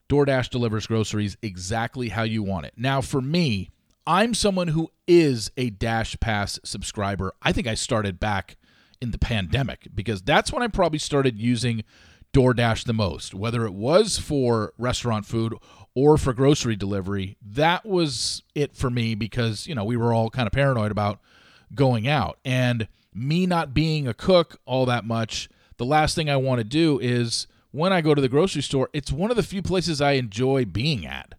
DoorDash 0.08 0.50
delivers 0.50 0.86
groceries 0.86 1.36
exactly 1.42 2.08
how 2.08 2.22
you 2.22 2.42
want 2.42 2.66
it. 2.66 2.74
Now, 2.76 3.00
for 3.00 3.20
me, 3.20 3.70
I'm 4.06 4.32
someone 4.32 4.68
who 4.68 4.90
is 5.06 5.50
a 5.56 5.70
Dash 5.70 6.18
Pass 6.18 6.58
subscriber. 6.64 7.34
I 7.42 7.52
think 7.52 7.66
I 7.66 7.74
started 7.74 8.18
back 8.18 8.56
in 9.00 9.10
the 9.10 9.18
pandemic 9.18 9.88
because 9.94 10.22
that's 10.22 10.52
when 10.52 10.62
I 10.62 10.68
probably 10.68 10.98
started 10.98 11.38
using 11.38 11.84
DoorDash 12.32 12.84
the 12.84 12.94
most, 12.94 13.34
whether 13.34 13.64
it 13.66 13.74
was 13.74 14.18
for 14.18 14.72
restaurant 14.78 15.26
food 15.26 15.54
or 15.94 16.16
for 16.16 16.32
grocery 16.32 16.76
delivery. 16.76 17.36
That 17.42 17.84
was 17.84 18.42
it 18.54 18.76
for 18.76 18.90
me 18.90 19.14
because, 19.14 19.66
you 19.66 19.74
know, 19.74 19.84
we 19.84 19.96
were 19.96 20.14
all 20.14 20.30
kind 20.30 20.46
of 20.46 20.52
paranoid 20.52 20.90
about 20.90 21.20
going 21.74 22.08
out. 22.08 22.38
And 22.44 22.88
me 23.12 23.46
not 23.46 23.74
being 23.74 24.06
a 24.06 24.14
cook 24.14 24.60
all 24.64 24.86
that 24.86 25.04
much, 25.04 25.48
the 25.76 25.84
last 25.84 26.14
thing 26.14 26.30
I 26.30 26.36
want 26.36 26.58
to 26.58 26.64
do 26.64 26.98
is 26.98 27.46
when 27.70 27.92
I 27.92 28.00
go 28.00 28.14
to 28.14 28.20
the 28.22 28.28
grocery 28.28 28.62
store, 28.62 28.88
it's 28.92 29.12
one 29.12 29.30
of 29.30 29.37
the 29.37 29.42
few 29.42 29.62
places 29.62 30.00
I 30.00 30.12
enjoy 30.12 30.64
being 30.64 31.06
at. 31.06 31.34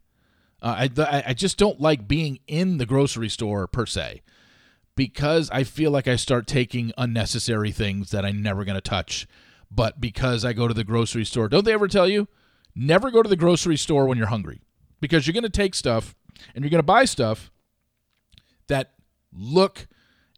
Uh, 0.62 0.88
I, 0.98 1.24
I 1.28 1.34
just 1.34 1.58
don't 1.58 1.80
like 1.80 2.08
being 2.08 2.40
in 2.48 2.78
the 2.78 2.86
grocery 2.86 3.30
store 3.30 3.66
per 3.68 3.86
se 3.86 4.22
because 4.96 5.50
I 5.52 5.64
feel 5.64 5.92
like 5.92 6.08
I 6.08 6.18
start 6.18 6.48
taking 6.48 6.92
unnecessary 6.98 7.72
things 7.72 8.12
that 8.12 8.26
I'm 8.26 8.42
never 8.42 8.66
going 8.66 8.76
to 8.76 8.82
touch. 8.82 9.28
But 9.72 10.02
because 10.02 10.44
I 10.44 10.54
go 10.54 10.68
to 10.68 10.74
the 10.74 10.84
grocery 10.84 11.26
store, 11.26 11.48
don't 11.48 11.64
they 11.64 11.74
ever 11.74 11.88
tell 11.88 12.08
you? 12.08 12.28
Never 12.76 13.10
go 13.12 13.24
to 13.24 13.30
the 13.30 13.36
grocery 13.36 13.78
store 13.78 14.06
when 14.06 14.18
you're 14.18 14.28
hungry 14.28 14.62
because 15.00 15.26
you're 15.26 15.34
going 15.34 15.44
to 15.44 15.50
take 15.50 15.76
stuff 15.76 16.16
and 16.54 16.64
you're 16.64 16.70
going 16.70 16.80
to 16.80 16.84
buy 16.84 17.06
stuff 17.06 17.52
that 18.68 18.92
look 19.32 19.88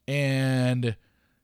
and 0.07 0.95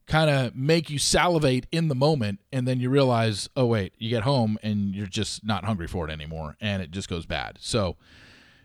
kind 0.08 0.30
of 0.30 0.56
make 0.56 0.90
you 0.90 0.98
salivate 0.98 1.68
in 1.72 1.90
the 1.90 1.96
moment 1.96 2.40
and 2.52 2.68
then 2.68 2.80
you 2.80 2.90
realize 2.90 3.50
oh 3.56 3.66
wait 3.66 3.94
you 3.98 4.10
get 4.10 4.24
home 4.24 4.58
and 4.64 4.96
you're 4.96 5.06
just 5.06 5.46
not 5.46 5.66
hungry 5.66 5.88
for 5.88 6.08
it 6.08 6.12
anymore 6.12 6.56
and 6.62 6.82
it 6.82 6.92
just 6.92 7.10
goes 7.10 7.26
bad. 7.26 7.58
So 7.60 7.98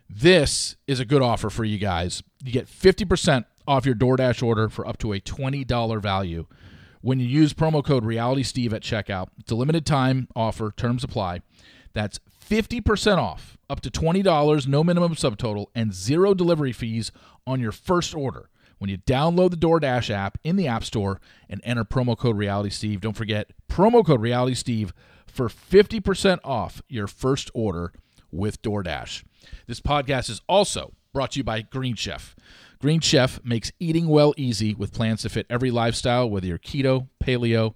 this 0.09 0.77
is 0.87 0.99
a 0.99 1.05
good 1.05 1.21
offer 1.21 1.49
for 1.49 1.65
you 1.65 1.77
guys. 1.77 2.23
You 2.43 2.51
get 2.51 2.67
50% 2.67 3.45
off 3.67 3.85
your 3.85 3.95
DoorDash 3.95 4.41
order 4.41 4.69
for 4.69 4.87
up 4.87 4.97
to 4.99 5.13
a 5.13 5.19
$20 5.19 6.01
value. 6.01 6.45
When 7.01 7.19
you 7.19 7.27
use 7.27 7.53
promo 7.53 7.83
code 7.83 8.05
realitysteve 8.05 8.71
at 8.71 8.81
checkout 8.81 9.27
it's 9.37 9.51
a 9.51 9.55
limited 9.55 9.85
time 9.85 10.29
offer 10.35 10.73
terms 10.75 11.03
apply. 11.03 11.41
That's 11.93 12.19
50% 12.49 13.17
off 13.17 13.57
up 13.69 13.81
to 13.81 13.91
$20 13.91 14.67
no 14.67 14.83
minimum 14.83 15.15
subtotal 15.15 15.67
and 15.75 15.93
zero 15.93 16.33
delivery 16.33 16.71
fees 16.71 17.11
on 17.45 17.59
your 17.59 17.73
first 17.73 18.15
order 18.15 18.49
when 18.83 18.89
you 18.89 18.97
download 18.97 19.51
the 19.51 19.55
DoorDash 19.55 20.09
app 20.09 20.37
in 20.43 20.57
the 20.57 20.67
App 20.67 20.83
Store 20.83 21.21
and 21.47 21.61
enter 21.63 21.85
promo 21.85 22.17
code 22.17 22.35
RealitySteve. 22.35 22.99
Don't 22.99 23.15
forget 23.15 23.51
promo 23.69 24.05
code 24.05 24.19
RealitySteve 24.19 24.91
for 25.25 25.47
50% 25.47 26.39
off 26.43 26.81
your 26.89 27.07
first 27.07 27.49
order 27.53 27.93
with 28.29 28.61
DoorDash. 28.61 29.23
This 29.67 29.79
podcast 29.79 30.29
is 30.29 30.41
also 30.49 30.91
brought 31.13 31.31
to 31.31 31.39
you 31.39 31.45
by 31.45 31.61
Green 31.61 31.95
Chef. 31.95 32.35
Green 32.81 32.99
Chef 32.99 33.39
makes 33.41 33.71
eating 33.79 34.09
well 34.09 34.33
easy 34.35 34.73
with 34.73 34.91
plans 34.91 35.21
to 35.21 35.29
fit 35.29 35.45
every 35.49 35.71
lifestyle, 35.71 36.29
whether 36.29 36.47
you're 36.47 36.57
keto, 36.57 37.07
paleo, 37.23 37.75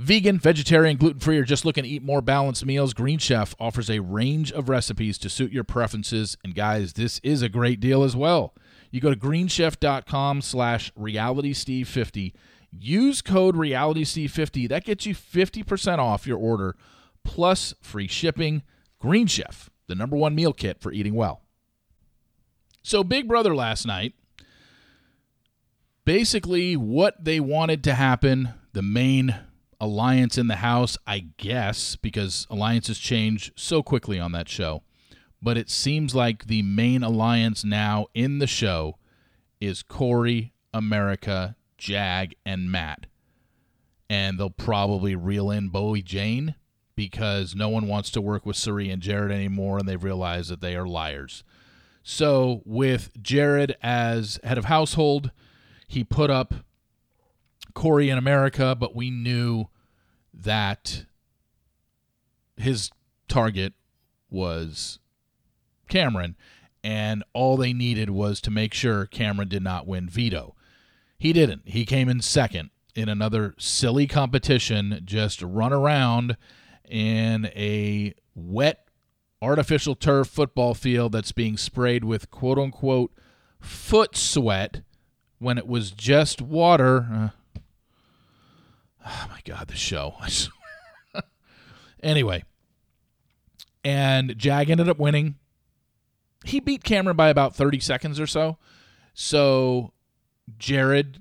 vegan, 0.00 0.40
vegetarian, 0.40 0.96
gluten 0.96 1.20
free, 1.20 1.38
or 1.38 1.44
just 1.44 1.64
looking 1.64 1.84
to 1.84 1.90
eat 1.90 2.02
more 2.02 2.20
balanced 2.20 2.66
meals. 2.66 2.92
Green 2.92 3.20
Chef 3.20 3.54
offers 3.60 3.88
a 3.88 4.00
range 4.00 4.50
of 4.50 4.68
recipes 4.68 5.16
to 5.18 5.30
suit 5.30 5.52
your 5.52 5.62
preferences. 5.62 6.36
And 6.42 6.56
guys, 6.56 6.94
this 6.94 7.20
is 7.22 7.40
a 7.40 7.48
great 7.48 7.78
deal 7.78 8.02
as 8.02 8.16
well. 8.16 8.52
You 8.94 9.00
go 9.00 9.10
to 9.10 9.18
greenchef.com 9.18 10.40
slash 10.40 10.92
realitysteve50. 10.94 12.32
Use 12.70 13.22
code 13.22 13.56
realitysteve50. 13.56 14.68
That 14.68 14.84
gets 14.84 15.04
you 15.04 15.16
50% 15.16 15.98
off 15.98 16.28
your 16.28 16.38
order 16.38 16.76
plus 17.24 17.74
free 17.82 18.06
shipping. 18.06 18.62
Green 19.00 19.26
Chef, 19.26 19.68
the 19.88 19.96
number 19.96 20.16
one 20.16 20.36
meal 20.36 20.52
kit 20.52 20.80
for 20.80 20.92
eating 20.92 21.14
well. 21.14 21.42
So, 22.84 23.02
Big 23.02 23.26
Brother 23.26 23.52
last 23.52 23.84
night, 23.84 24.12
basically 26.04 26.76
what 26.76 27.24
they 27.24 27.40
wanted 27.40 27.82
to 27.82 27.94
happen, 27.94 28.50
the 28.74 28.82
main 28.82 29.34
alliance 29.80 30.38
in 30.38 30.46
the 30.46 30.56
house, 30.56 30.96
I 31.04 31.30
guess, 31.36 31.96
because 31.96 32.46
alliances 32.48 33.00
change 33.00 33.50
so 33.56 33.82
quickly 33.82 34.20
on 34.20 34.30
that 34.30 34.48
show 34.48 34.84
but 35.44 35.58
it 35.58 35.68
seems 35.68 36.14
like 36.14 36.46
the 36.46 36.62
main 36.62 37.02
alliance 37.02 37.64
now 37.64 38.06
in 38.14 38.38
the 38.38 38.46
show 38.46 38.96
is 39.60 39.82
Cory, 39.82 40.54
America, 40.72 41.54
Jag, 41.76 42.34
and 42.46 42.72
Matt. 42.72 43.06
And 44.08 44.40
they'll 44.40 44.48
probably 44.48 45.14
reel 45.14 45.50
in 45.50 45.68
Bowie 45.68 46.00
Jane 46.00 46.54
because 46.96 47.54
no 47.54 47.68
one 47.68 47.86
wants 47.86 48.08
to 48.12 48.22
work 48.22 48.46
with 48.46 48.56
Cirie 48.56 48.88
and 48.88 49.02
Jared 49.02 49.30
anymore, 49.30 49.78
and 49.78 49.86
they've 49.86 50.02
realized 50.02 50.48
that 50.48 50.62
they 50.62 50.76
are 50.76 50.86
liars. 50.86 51.44
So, 52.02 52.62
with 52.64 53.10
Jared 53.22 53.76
as 53.82 54.40
head 54.42 54.56
of 54.56 54.64
household, 54.64 55.30
he 55.86 56.04
put 56.04 56.30
up 56.30 56.54
Cory 57.74 58.08
in 58.08 58.16
America, 58.16 58.74
but 58.74 58.96
we 58.96 59.10
knew 59.10 59.66
that 60.32 61.04
his 62.56 62.90
target 63.28 63.74
was 64.30 65.00
Cameron, 65.94 66.34
and 66.82 67.22
all 67.34 67.56
they 67.56 67.72
needed 67.72 68.10
was 68.10 68.40
to 68.40 68.50
make 68.50 68.74
sure 68.74 69.06
Cameron 69.06 69.48
did 69.48 69.62
not 69.62 69.86
win 69.86 70.08
veto. 70.08 70.56
He 71.16 71.32
didn't. 71.32 71.62
He 71.66 71.86
came 71.86 72.08
in 72.08 72.20
second 72.20 72.70
in 72.96 73.08
another 73.08 73.54
silly 73.58 74.08
competition, 74.08 75.02
just 75.04 75.40
run 75.40 75.72
around 75.72 76.36
in 76.88 77.46
a 77.54 78.12
wet 78.34 78.88
artificial 79.40 79.94
turf 79.94 80.26
football 80.26 80.74
field 80.74 81.12
that's 81.12 81.30
being 81.30 81.56
sprayed 81.56 82.02
with 82.02 82.28
quote 82.28 82.58
unquote 82.58 83.12
foot 83.60 84.16
sweat 84.16 84.82
when 85.38 85.58
it 85.58 85.68
was 85.68 85.92
just 85.92 86.42
water. 86.42 87.06
Uh, 87.56 87.60
oh 89.06 89.26
my 89.30 89.38
God, 89.44 89.68
the 89.68 89.76
show. 89.76 90.16
anyway, 92.02 92.42
and 93.84 94.36
Jag 94.36 94.70
ended 94.70 94.88
up 94.88 94.98
winning 94.98 95.36
he 96.44 96.60
beat 96.60 96.84
Cameron 96.84 97.16
by 97.16 97.28
about 97.28 97.54
30 97.54 97.80
seconds 97.80 98.20
or 98.20 98.26
so. 98.26 98.58
So 99.14 99.92
Jared, 100.58 101.18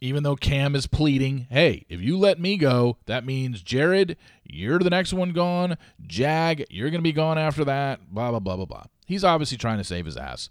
even 0.00 0.22
though 0.22 0.36
Cam 0.36 0.74
is 0.74 0.86
pleading, 0.86 1.46
hey, 1.50 1.84
if 1.88 2.00
you 2.00 2.18
let 2.18 2.40
me 2.40 2.56
go, 2.56 2.96
that 3.06 3.24
means 3.24 3.62
Jared, 3.62 4.16
you're 4.44 4.78
the 4.78 4.90
next 4.90 5.12
one 5.12 5.32
gone. 5.32 5.76
Jag, 6.06 6.64
you're 6.70 6.90
going 6.90 7.00
to 7.00 7.02
be 7.02 7.12
gone 7.12 7.38
after 7.38 7.64
that. 7.64 8.12
Blah, 8.12 8.30
blah, 8.30 8.40
blah, 8.40 8.56
blah, 8.56 8.64
blah. 8.64 8.84
He's 9.06 9.24
obviously 9.24 9.58
trying 9.58 9.78
to 9.78 9.84
save 9.84 10.06
his 10.06 10.16
ass. 10.16 10.48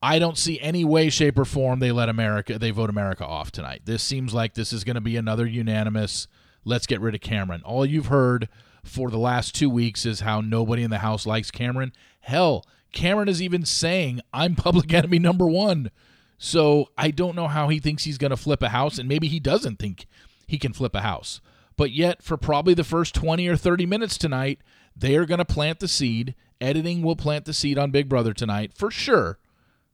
I 0.00 0.18
don't 0.18 0.38
see 0.38 0.60
any 0.60 0.84
way, 0.84 1.10
shape, 1.10 1.38
or 1.38 1.44
form 1.44 1.80
they 1.80 1.90
let 1.90 2.08
America, 2.08 2.58
they 2.58 2.70
vote 2.70 2.88
America 2.88 3.26
off 3.26 3.50
tonight. 3.50 3.82
This 3.84 4.02
seems 4.02 4.32
like 4.32 4.54
this 4.54 4.72
is 4.72 4.84
going 4.84 4.94
to 4.94 5.00
be 5.00 5.16
another 5.16 5.44
unanimous, 5.44 6.28
let's 6.64 6.86
get 6.86 7.00
rid 7.00 7.16
of 7.16 7.20
Cameron. 7.20 7.62
All 7.64 7.84
you've 7.84 8.06
heard 8.06 8.48
for 8.84 9.10
the 9.10 9.18
last 9.18 9.56
two 9.56 9.68
weeks 9.68 10.06
is 10.06 10.20
how 10.20 10.40
nobody 10.40 10.84
in 10.84 10.90
the 10.90 10.98
House 10.98 11.26
likes 11.26 11.50
Cameron. 11.50 11.92
Hell, 12.20 12.64
Cameron 12.92 13.28
is 13.28 13.42
even 13.42 13.64
saying, 13.64 14.20
I'm 14.32 14.54
public 14.54 14.92
enemy 14.92 15.18
number 15.18 15.46
one. 15.46 15.90
So 16.38 16.88
I 16.96 17.10
don't 17.10 17.34
know 17.34 17.48
how 17.48 17.68
he 17.68 17.80
thinks 17.80 18.04
he's 18.04 18.18
going 18.18 18.30
to 18.30 18.36
flip 18.36 18.62
a 18.62 18.68
house, 18.68 18.98
and 18.98 19.08
maybe 19.08 19.26
he 19.26 19.40
doesn't 19.40 19.78
think 19.78 20.06
he 20.46 20.58
can 20.58 20.72
flip 20.72 20.94
a 20.94 21.00
house. 21.00 21.40
But 21.76 21.90
yet, 21.90 22.22
for 22.22 22.36
probably 22.36 22.74
the 22.74 22.84
first 22.84 23.14
20 23.14 23.46
or 23.48 23.56
30 23.56 23.86
minutes 23.86 24.16
tonight, 24.16 24.60
they 24.96 25.16
are 25.16 25.26
going 25.26 25.38
to 25.38 25.44
plant 25.44 25.80
the 25.80 25.88
seed. 25.88 26.34
Editing 26.60 27.02
will 27.02 27.16
plant 27.16 27.44
the 27.44 27.52
seed 27.52 27.78
on 27.78 27.90
Big 27.90 28.08
Brother 28.08 28.32
tonight 28.32 28.72
for 28.74 28.90
sure, 28.90 29.38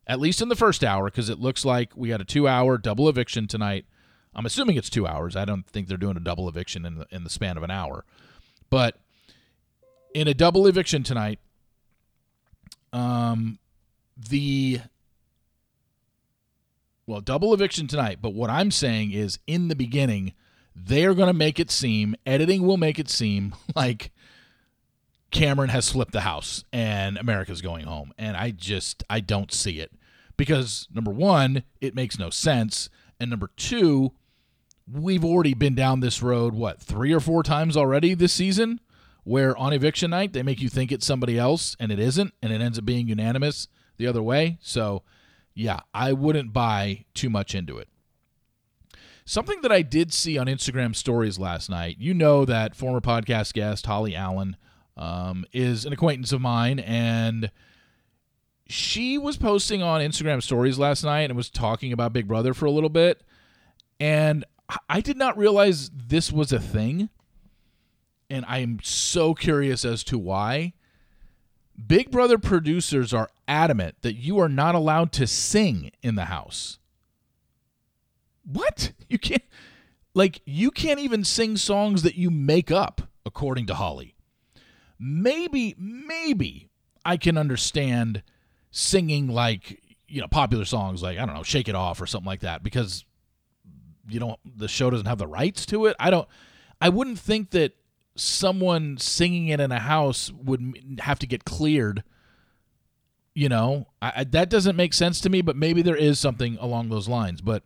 at 0.06 0.20
least 0.20 0.40
in 0.40 0.48
the 0.48 0.56
first 0.56 0.82
hour, 0.82 1.06
because 1.06 1.28
it 1.28 1.38
looks 1.38 1.64
like 1.64 1.92
we 1.94 2.10
had 2.10 2.22
a 2.22 2.24
two 2.24 2.48
hour 2.48 2.78
double 2.78 3.08
eviction 3.08 3.46
tonight. 3.46 3.84
I'm 4.34 4.46
assuming 4.46 4.76
it's 4.76 4.90
two 4.90 5.06
hours. 5.06 5.36
I 5.36 5.44
don't 5.44 5.66
think 5.66 5.88
they're 5.88 5.96
doing 5.96 6.16
a 6.16 6.20
double 6.20 6.48
eviction 6.48 6.86
in 6.86 6.98
the, 6.98 7.06
in 7.10 7.22
the 7.22 7.30
span 7.30 7.56
of 7.56 7.62
an 7.62 7.70
hour. 7.70 8.04
But 8.70 8.98
in 10.14 10.26
a 10.26 10.34
double 10.34 10.66
eviction 10.66 11.02
tonight, 11.02 11.38
um, 12.94 13.58
the 14.16 14.80
well, 17.06 17.20
double 17.20 17.52
eviction 17.52 17.86
tonight. 17.86 18.18
But 18.22 18.32
what 18.32 18.48
I'm 18.48 18.70
saying 18.70 19.12
is, 19.12 19.38
in 19.46 19.68
the 19.68 19.76
beginning, 19.76 20.32
they 20.74 21.04
are 21.04 21.14
going 21.14 21.26
to 21.26 21.34
make 21.34 21.60
it 21.60 21.70
seem, 21.70 22.16
editing 22.24 22.66
will 22.66 22.78
make 22.78 22.98
it 22.98 23.10
seem 23.10 23.54
like 23.76 24.10
Cameron 25.30 25.70
has 25.70 25.90
flipped 25.90 26.12
the 26.12 26.22
house 26.22 26.64
and 26.72 27.18
America's 27.18 27.60
going 27.60 27.84
home. 27.84 28.12
And 28.16 28.36
I 28.36 28.52
just, 28.52 29.04
I 29.10 29.20
don't 29.20 29.52
see 29.52 29.80
it. 29.80 29.92
Because 30.36 30.88
number 30.92 31.10
one, 31.10 31.62
it 31.80 31.94
makes 31.94 32.18
no 32.18 32.30
sense. 32.30 32.88
And 33.20 33.30
number 33.30 33.50
two, 33.56 34.12
we've 34.90 35.24
already 35.24 35.54
been 35.54 35.74
down 35.74 36.00
this 36.00 36.22
road, 36.22 36.54
what, 36.54 36.80
three 36.80 37.12
or 37.12 37.20
four 37.20 37.42
times 37.42 37.76
already 37.76 38.14
this 38.14 38.32
season? 38.32 38.80
Where 39.24 39.56
on 39.56 39.72
eviction 39.72 40.10
night, 40.10 40.32
they 40.32 40.42
make 40.42 40.60
you 40.60 40.68
think 40.68 40.92
it's 40.92 41.06
somebody 41.06 41.38
else 41.38 41.76
and 41.80 41.90
it 41.90 41.98
isn't. 41.98 42.34
And 42.42 42.52
it 42.52 42.60
ends 42.60 42.78
up 42.78 42.84
being 42.84 43.08
unanimous 43.08 43.68
the 43.96 44.06
other 44.06 44.22
way. 44.22 44.58
So, 44.60 45.02
yeah, 45.54 45.80
I 45.92 46.12
wouldn't 46.12 46.52
buy 46.52 47.06
too 47.14 47.30
much 47.30 47.54
into 47.54 47.78
it. 47.78 47.88
Something 49.24 49.62
that 49.62 49.72
I 49.72 49.80
did 49.80 50.12
see 50.12 50.36
on 50.36 50.46
Instagram 50.46 50.94
stories 50.94 51.38
last 51.38 51.70
night, 51.70 51.96
you 51.98 52.12
know 52.12 52.44
that 52.44 52.74
former 52.74 53.00
podcast 53.00 53.54
guest 53.54 53.86
Holly 53.86 54.14
Allen 54.14 54.56
um, 54.98 55.46
is 55.52 55.86
an 55.86 55.94
acquaintance 55.94 56.32
of 56.32 56.42
mine, 56.42 56.78
and 56.78 57.50
she 58.68 59.16
was 59.16 59.38
posting 59.38 59.82
on 59.82 60.02
Instagram 60.02 60.42
stories 60.42 60.78
last 60.78 61.04
night 61.04 61.30
and 61.30 61.36
was 61.36 61.48
talking 61.48 61.92
about 61.92 62.12
Big 62.12 62.28
Brother 62.28 62.52
for 62.52 62.66
a 62.66 62.70
little 62.70 62.90
bit. 62.90 63.22
And 63.98 64.44
I 64.88 65.00
did 65.00 65.16
not 65.16 65.38
realize 65.38 65.90
this 65.90 66.32
was 66.32 66.52
a 66.52 66.60
thing. 66.60 67.08
And 68.30 68.44
I 68.46 68.58
am 68.58 68.78
so 68.82 69.34
curious 69.34 69.84
as 69.84 70.02
to 70.04 70.18
why. 70.18 70.72
Big 71.86 72.10
Brother 72.10 72.38
producers 72.38 73.12
are 73.12 73.30
adamant 73.48 73.96
that 74.02 74.14
you 74.14 74.38
are 74.38 74.48
not 74.48 74.74
allowed 74.74 75.12
to 75.12 75.26
sing 75.26 75.90
in 76.02 76.14
the 76.14 76.26
house. 76.26 76.78
What? 78.44 78.92
You 79.06 79.18
can't 79.18 79.44
like 80.12 80.40
you 80.44 80.72
can't 80.72 80.98
even 80.98 81.22
sing 81.22 81.56
songs 81.56 82.02
that 82.02 82.16
you 82.16 82.30
make 82.32 82.72
up 82.72 83.02
according 83.24 83.66
to 83.66 83.74
Holly. 83.74 84.16
Maybe 84.98 85.76
maybe 85.78 86.70
I 87.04 87.16
can 87.16 87.38
understand 87.38 88.24
singing 88.72 89.28
like, 89.28 89.80
you 90.08 90.20
know, 90.20 90.26
popular 90.26 90.64
songs 90.64 91.00
like 91.00 91.18
I 91.18 91.26
don't 91.26 91.34
know, 91.34 91.44
Shake 91.44 91.68
It 91.68 91.76
Off 91.76 92.00
or 92.00 92.06
something 92.06 92.26
like 92.26 92.40
that 92.40 92.64
because 92.64 93.04
you 94.08 94.18
don't 94.18 94.40
the 94.44 94.68
show 94.68 94.90
doesn't 94.90 95.06
have 95.06 95.18
the 95.18 95.28
rights 95.28 95.64
to 95.66 95.86
it. 95.86 95.94
I 96.00 96.10
don't 96.10 96.26
I 96.80 96.88
wouldn't 96.88 97.18
think 97.18 97.50
that 97.50 97.76
someone 98.16 98.96
singing 98.98 99.48
it 99.48 99.60
in 99.60 99.72
a 99.72 99.80
house 99.80 100.32
would 100.32 100.98
have 101.00 101.18
to 101.18 101.26
get 101.26 101.44
cleared 101.44 102.04
you 103.34 103.48
know 103.48 103.86
I, 104.00 104.12
I, 104.16 104.24
that 104.24 104.48
doesn't 104.48 104.76
make 104.76 104.94
sense 104.94 105.20
to 105.22 105.30
me 105.30 105.42
but 105.42 105.56
maybe 105.56 105.82
there 105.82 105.96
is 105.96 106.18
something 106.18 106.56
along 106.60 106.88
those 106.88 107.08
lines 107.08 107.40
but 107.40 107.64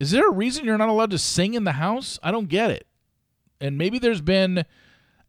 is 0.00 0.10
there 0.10 0.28
a 0.28 0.32
reason 0.32 0.64
you're 0.64 0.78
not 0.78 0.88
allowed 0.88 1.10
to 1.10 1.18
sing 1.18 1.54
in 1.54 1.64
the 1.64 1.72
house? 1.72 2.18
I 2.22 2.30
don't 2.30 2.48
get 2.48 2.70
it. 2.70 2.86
And 3.60 3.78
maybe 3.78 3.98
there's 3.98 4.20
been, 4.20 4.64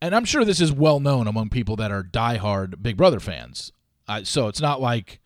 and 0.02 0.16
I'm 0.16 0.26
sure 0.26 0.44
this 0.44 0.60
is 0.60 0.72
well 0.72 1.00
known 1.00 1.28
among 1.28 1.50
people 1.50 1.76
that 1.78 1.92
are 1.92 2.04
diehard 2.04 2.82
Big 2.82 2.98
Brother 2.98 3.20
fans. 3.20 3.72
So 4.24 4.48
it's 4.48 4.62
not 4.62 4.82
like 4.82 5.20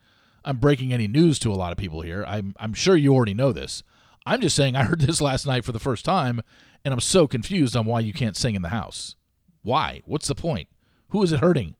I'm 0.43 0.57
breaking 0.57 0.93
any 0.93 1.07
news 1.07 1.39
to 1.39 1.51
a 1.51 1.55
lot 1.55 1.71
of 1.71 1.77
people 1.77 2.01
here. 2.01 2.23
I'm, 2.27 2.53
I'm 2.59 2.73
sure 2.73 2.95
you 2.95 3.13
already 3.13 3.33
know 3.33 3.51
this. 3.51 3.83
I'm 4.25 4.41
just 4.41 4.55
saying 4.55 4.75
I 4.75 4.83
heard 4.83 5.01
this 5.01 5.21
last 5.29 5.47
night 5.47 5.65
for 5.65 5.71
the 5.71 5.79
first 5.79 6.05
time, 6.05 6.41
and 6.83 6.93
I'm 6.93 6.99
so 6.99 7.27
confused 7.27 7.75
on 7.75 7.85
why 7.85 7.99
you 7.99 8.13
can't 8.13 8.37
sing 8.37 8.55
in 8.55 8.61
the 8.61 8.69
house. 8.69 9.15
Why? 9.61 10.01
What's 10.05 10.27
the 10.27 10.35
point? 10.35 10.67
Who 11.09 11.21
is 11.23 11.31
it 11.31 11.39
hurting? 11.39 11.75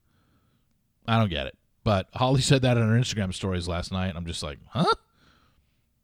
I 1.08 1.18
don't 1.18 1.30
get 1.30 1.48
it. 1.48 1.58
But 1.84 2.08
Holly 2.14 2.42
said 2.42 2.62
that 2.62 2.78
in 2.78 2.88
her 2.88 3.00
Instagram 3.00 3.34
stories 3.34 3.68
last 3.68 3.92
night. 3.92 4.14
I'm 4.16 4.26
just 4.26 4.44
like, 4.44 4.60
huh? 4.70 4.94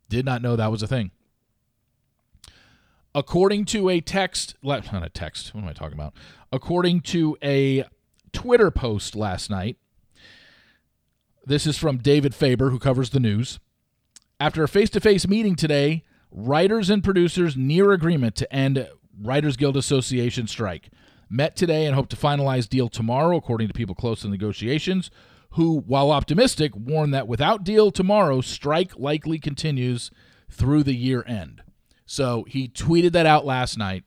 Did 0.09 0.25
not 0.25 0.41
know 0.41 0.55
that 0.55 0.71
was 0.71 0.83
a 0.83 0.87
thing. 0.87 1.11
According 3.13 3.65
to 3.65 3.89
a 3.89 4.01
text, 4.01 4.55
not 4.63 4.85
a 4.91 5.09
text, 5.09 5.53
what 5.53 5.61
am 5.61 5.69
I 5.69 5.73
talking 5.73 5.93
about? 5.93 6.13
According 6.51 7.01
to 7.01 7.37
a 7.43 7.85
Twitter 8.33 8.71
post 8.71 9.15
last 9.15 9.49
night, 9.49 9.77
this 11.45 11.65
is 11.67 11.77
from 11.77 11.97
David 11.97 12.35
Faber, 12.35 12.71
who 12.71 12.79
covers 12.79 13.11
the 13.11 13.19
news. 13.19 13.59
After 14.39 14.63
a 14.63 14.67
face 14.67 14.89
to 14.91 14.99
face 14.99 15.27
meeting 15.27 15.55
today, 15.55 16.03
writers 16.35 16.89
and 16.89 17.03
producers 17.03 17.55
near 17.55 17.93
agreement 17.93 18.35
to 18.35 18.53
end 18.53 18.87
Writers 19.19 19.55
Guild 19.55 19.77
Association 19.77 20.47
strike. 20.47 20.89
Met 21.29 21.55
today 21.55 21.85
and 21.85 21.95
hope 21.95 22.09
to 22.09 22.17
finalize 22.17 22.69
deal 22.69 22.89
tomorrow, 22.89 23.37
according 23.37 23.69
to 23.69 23.73
people 23.73 23.95
close 23.95 24.21
to 24.21 24.27
negotiations, 24.27 25.09
who, 25.51 25.79
while 25.87 26.11
optimistic, 26.11 26.73
warn 26.75 27.11
that 27.11 27.27
without 27.27 27.63
deal 27.63 27.89
tomorrow, 27.89 28.41
strike 28.41 28.97
likely 28.97 29.39
continues 29.39 30.11
through 30.51 30.83
the 30.83 30.93
year 30.93 31.23
end. 31.25 31.63
So 32.05 32.45
he 32.47 32.67
tweeted 32.67 33.13
that 33.13 33.25
out 33.25 33.45
last 33.45 33.77
night. 33.77 34.03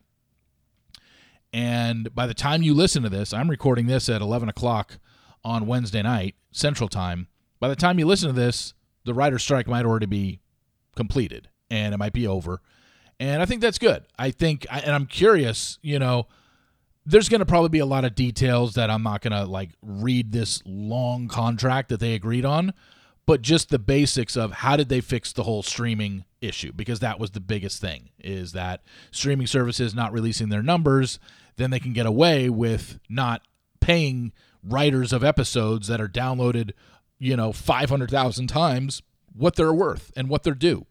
And 1.53 2.15
by 2.15 2.27
the 2.27 2.35
time 2.35 2.63
you 2.63 2.75
listen 2.75 3.03
to 3.03 3.09
this, 3.09 3.33
I'm 3.33 3.49
recording 3.49 3.87
this 3.87 4.09
at 4.11 4.21
11 4.21 4.51
o'clock 4.51 4.99
on 5.43 5.67
Wednesday 5.67 6.03
night, 6.03 6.35
Central 6.53 6.91
Time. 6.91 7.27
By 7.59 7.69
the 7.69 7.77
time 7.77 7.99
you 7.99 8.07
listen 8.07 8.29
to 8.29 8.39
this, 8.39 8.75
the 9.05 9.15
writer's 9.15 9.43
strike 9.43 9.67
might 9.67 9.87
already 9.87 10.07
be 10.07 10.41
completed 10.95 11.49
and 11.71 11.95
it 11.95 11.99
might 11.99 12.13
be 12.13 12.27
over. 12.27 12.61
And 13.21 13.43
I 13.43 13.47
think 13.47 13.61
that's 13.61 13.79
good. 13.79 14.05
I 14.19 14.31
think, 14.31 14.67
and 14.71 14.95
I'm 14.95 15.07
curious, 15.07 15.79
you 15.83 15.99
know, 15.99 16.29
there's 17.05 17.29
going 17.29 17.41
to 17.41 17.47
probably 17.47 17.71
be 17.71 17.79
a 17.79 17.87
lot 17.87 18.05
of 18.05 18.15
details 18.15 18.75
that 18.75 18.91
I'm 18.91 19.03
not 19.03 19.23
going 19.23 19.33
to 19.33 19.45
like 19.45 19.71
read 19.83 20.33
this 20.33 20.63
long 20.67 21.27
contract 21.27 21.89
that 21.89 22.01
they 22.01 22.15
agreed 22.15 22.45
on 22.45 22.75
but 23.29 23.43
just 23.43 23.69
the 23.69 23.79
basics 23.79 24.39
of 24.39 24.53
how 24.53 24.75
did 24.75 24.89
they 24.89 25.03
fix 25.03 25.35
the 25.35 25.43
whole 25.43 25.63
streaming 25.63 26.25
issue 26.41 26.73
because 26.73 27.01
that 27.01 27.21
was 27.21 27.33
the 27.33 27.41
biggest 27.41 27.79
thing 27.79 28.09
is 28.19 28.53
that 28.53 28.83
streaming 29.11 29.47
services 29.47 29.95
not 29.95 30.15
releasing 30.15 30.49
their 30.49 30.63
numbers 30.63 31.19
then 31.57 31.69
they 31.71 31.79
can 31.79 31.93
get 31.93 32.07
away 32.07 32.49
with 32.49 32.99
not 33.07 33.43
paying 33.81 34.33
writers 34.65 35.13
of 35.13 35.23
episodes 35.23 35.89
that 35.89 36.01
are 36.01 36.09
downloaded 36.09 36.71
you 37.19 37.37
know 37.37 37.53
500,000 37.53 38.47
times 38.47 39.03
what 39.35 39.57
they're 39.57 39.75
worth 39.75 40.11
and 40.17 40.31
what 40.31 40.43
they're 40.43 40.55
due 40.55 40.87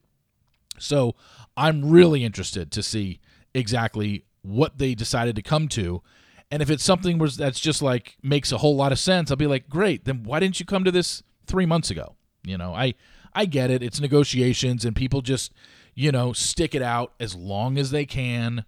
so 0.79 1.15
i'm 1.55 1.89
really 1.89 2.23
interested 2.23 2.71
to 2.71 2.81
see 2.83 3.19
exactly 3.53 4.25
what 4.41 4.77
they 4.77 4.95
decided 4.95 5.35
to 5.35 5.41
come 5.41 5.67
to 5.67 6.01
and 6.49 6.61
if 6.61 6.69
it's 6.69 6.83
something 6.83 7.17
that's 7.37 7.59
just 7.59 7.81
like 7.81 8.17
makes 8.23 8.51
a 8.51 8.57
whole 8.59 8.75
lot 8.75 8.91
of 8.91 8.99
sense 8.99 9.29
i'll 9.29 9.37
be 9.37 9.47
like 9.47 9.69
great 9.69 10.05
then 10.05 10.23
why 10.23 10.39
didn't 10.39 10.59
you 10.59 10.65
come 10.65 10.83
to 10.83 10.91
this 10.91 11.23
3 11.47 11.65
months 11.65 11.89
ago 11.89 12.15
you 12.47 12.57
know, 12.57 12.73
I 12.73 12.95
I 13.35 13.45
get 13.45 13.69
it. 13.69 13.83
It's 13.83 13.99
negotiations 13.99 14.85
and 14.85 14.95
people 14.95 15.21
just, 15.21 15.53
you 15.93 16.11
know, 16.11 16.33
stick 16.33 16.73
it 16.73 16.81
out 16.81 17.13
as 17.19 17.35
long 17.35 17.77
as 17.77 17.91
they 17.91 18.05
can 18.05 18.65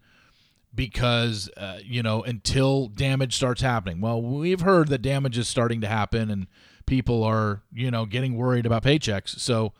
because 0.76 1.50
uh, 1.58 1.80
you 1.84 2.04
know 2.04 2.22
until 2.22 2.88
damage 2.88 3.36
starts 3.36 3.62
happening. 3.62 4.02
Well, 4.02 4.22
we've 4.22 4.62
heard 4.62 4.90
that 4.90 5.02
damage 5.02 5.38
is 5.38 5.48
starting 5.48 5.82
to 5.82 5.88
happen 5.88 6.30
and 6.30 6.48
people 6.86 7.24
are, 7.24 7.64
you 7.74 7.90
know, 7.90 8.06
getting 8.06 8.36
worried 8.36 8.66
about 8.66 8.84
paychecks. 8.84 9.40
So 9.40 9.74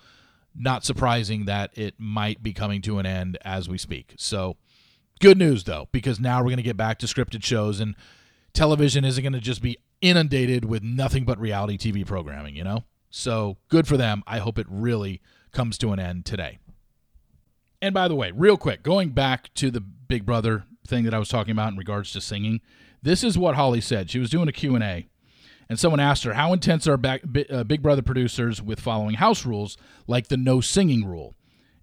not 0.56 0.84
surprising 0.84 1.46
that 1.46 1.78
it 1.78 1.96
might 1.98 2.44
be 2.44 2.54
coming 2.54 2.82
to 2.84 3.00
an 3.00 3.06
end 3.06 3.38
as 3.44 3.70
we 3.70 3.78
speak. 3.78 4.14
So 4.18 4.58
good 5.20 5.38
news 5.38 5.64
though 5.64 5.88
because 5.92 6.20
now 6.20 6.40
we're 6.40 6.46
going 6.46 6.58
to 6.58 6.64
get 6.64 6.78
back 6.78 7.00
to 7.00 7.06
scripted 7.06 7.44
shows 7.44 7.80
and 7.80 7.96
television 8.54 9.06
isn't 9.06 9.22
going 9.22 9.34
to 9.34 9.40
just 9.40 9.62
be 9.62 9.78
inundated 10.02 10.66
with 10.66 10.84
nothing 10.84 11.26
but 11.26 11.40
reality 11.40 11.78
TV 11.78 12.06
programming, 12.06 12.56
you 12.56 12.64
know? 12.64 12.84
So 13.10 13.58
good 13.70 13.88
for 13.88 13.98
them. 13.98 14.24
I 14.28 14.40
hope 14.40 14.60
it 14.60 14.68
really 14.70 15.22
comes 15.52 15.78
to 15.80 15.92
an 15.92 16.00
end 16.00 16.26
today. 16.26 16.60
And 17.82 17.94
by 17.94 18.08
the 18.08 18.16
way, 18.16 18.32
real 18.32 18.58
quick, 18.58 18.84
going 18.84 19.10
back 19.10 19.54
to 19.56 19.72
the 19.72 19.82
Big 19.82 20.26
Brother 20.26 20.66
thing 20.86 21.06
that 21.06 21.14
I 21.14 21.20
was 21.20 21.30
talking 21.30 21.52
about 21.52 21.72
in 21.72 21.78
regards 21.78 22.12
to 22.14 22.22
singing, 22.22 22.62
this 23.02 23.24
is 23.24 23.38
what 23.38 23.56
Holly 23.56 23.82
said. 23.82 24.10
She 24.10 24.20
was 24.20 24.30
doing 24.30 24.50
a 24.50 24.52
Q&A, 24.52 25.08
and 25.70 25.80
someone 25.80 26.00
asked 26.00 26.24
her, 26.24 26.34
how 26.34 26.52
intense 26.52 26.88
are 26.88 26.98
back, 26.98 27.22
uh, 27.50 27.64
Big 27.64 27.82
Brother 27.82 28.02
producers 28.02 28.62
with 28.62 28.80
following 28.80 29.16
house 29.16 29.46
rules, 29.46 29.78
like 30.08 30.28
the 30.28 30.38
no 30.38 30.62
singing 30.62 31.06
rule? 31.06 31.36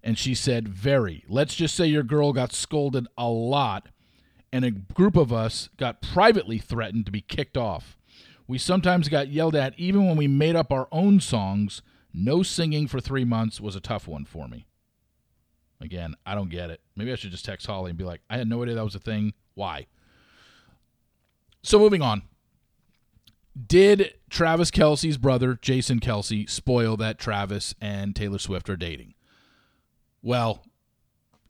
And 0.03 0.17
she 0.17 0.35
said, 0.35 0.67
very. 0.67 1.23
Let's 1.27 1.55
just 1.55 1.75
say 1.75 1.87
your 1.87 2.03
girl 2.03 2.33
got 2.33 2.53
scolded 2.53 3.07
a 3.17 3.27
lot, 3.27 3.87
and 4.51 4.63
a 4.65 4.71
group 4.71 5.15
of 5.15 5.33
us 5.33 5.69
got 5.77 6.01
privately 6.01 6.57
threatened 6.57 7.05
to 7.05 7.11
be 7.11 7.21
kicked 7.21 7.57
off. 7.57 7.97
We 8.47 8.57
sometimes 8.57 9.09
got 9.09 9.29
yelled 9.29 9.55
at 9.55 9.77
even 9.77 10.05
when 10.05 10.17
we 10.17 10.27
made 10.27 10.55
up 10.55 10.71
our 10.71 10.87
own 10.91 11.19
songs. 11.19 11.81
No 12.13 12.43
singing 12.43 12.87
for 12.87 12.99
three 12.99 13.25
months 13.25 13.59
was 13.59 13.75
a 13.75 13.81
tough 13.81 14.07
one 14.07 14.25
for 14.25 14.47
me. 14.47 14.65
Again, 15.81 16.15
I 16.25 16.33
don't 16.33 16.49
get 16.49 16.69
it. 16.69 16.81
Maybe 16.95 17.11
I 17.11 17.15
should 17.15 17.31
just 17.31 17.45
text 17.45 17.67
Holly 17.67 17.91
and 17.91 17.97
be 17.97 18.05
like, 18.05 18.21
I 18.29 18.37
had 18.37 18.47
no 18.47 18.63
idea 18.63 18.75
that 18.75 18.83
was 18.83 18.95
a 18.95 18.99
thing. 18.99 19.33
Why? 19.53 19.87
So 21.61 21.77
moving 21.77 22.01
on. 22.01 22.23
Did 23.65 24.13
Travis 24.29 24.69
Kelce's 24.71 25.17
brother, 25.17 25.57
Jason 25.61 25.99
Kelce, 25.99 26.49
spoil 26.49 26.97
that 26.97 27.17
Travis 27.17 27.73
and 27.81 28.15
Taylor 28.15 28.37
Swift 28.37 28.69
are 28.69 28.75
dating? 28.75 29.13
Well, 30.21 30.63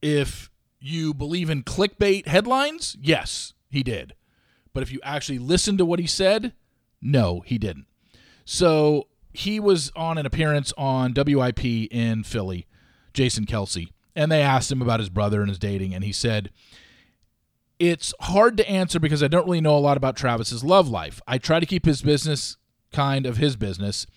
if 0.01 0.49
you 0.79 1.13
believe 1.13 1.49
in 1.49 1.63
clickbait 1.63 2.27
headlines, 2.27 2.95
yes, 3.01 3.53
he 3.69 3.83
did. 3.83 4.13
But 4.73 4.83
if 4.83 4.91
you 4.91 4.99
actually 5.03 5.39
listen 5.39 5.77
to 5.77 5.85
what 5.85 5.99
he 5.99 6.07
said, 6.07 6.53
no, 7.01 7.41
he 7.45 7.57
didn't. 7.57 7.87
So 8.45 9.07
he 9.33 9.59
was 9.59 9.91
on 9.95 10.17
an 10.17 10.25
appearance 10.25 10.71
on 10.77 11.13
WIP 11.15 11.65
in 11.65 12.23
Philly, 12.23 12.67
Jason 13.13 13.45
Kelce, 13.45 13.89
and 14.15 14.31
they 14.31 14.41
asked 14.41 14.71
him 14.71 14.81
about 14.81 14.99
his 14.99 15.09
brother 15.09 15.41
and 15.41 15.49
his 15.49 15.59
dating, 15.59 15.93
and 15.93 16.03
he 16.03 16.11
said, 16.11 16.51
It's 17.79 18.13
hard 18.21 18.57
to 18.57 18.69
answer 18.69 18.99
because 18.99 19.21
I 19.21 19.27
don't 19.27 19.45
really 19.45 19.61
know 19.61 19.77
a 19.77 19.79
lot 19.79 19.97
about 19.97 20.15
Travis's 20.15 20.63
love 20.63 20.89
life. 20.89 21.21
I 21.27 21.37
try 21.37 21.59
to 21.59 21.65
keep 21.65 21.85
his 21.85 22.01
business 22.01 22.57
kind 22.91 23.25
of 23.25 23.37
his 23.37 23.55
business, 23.55 24.07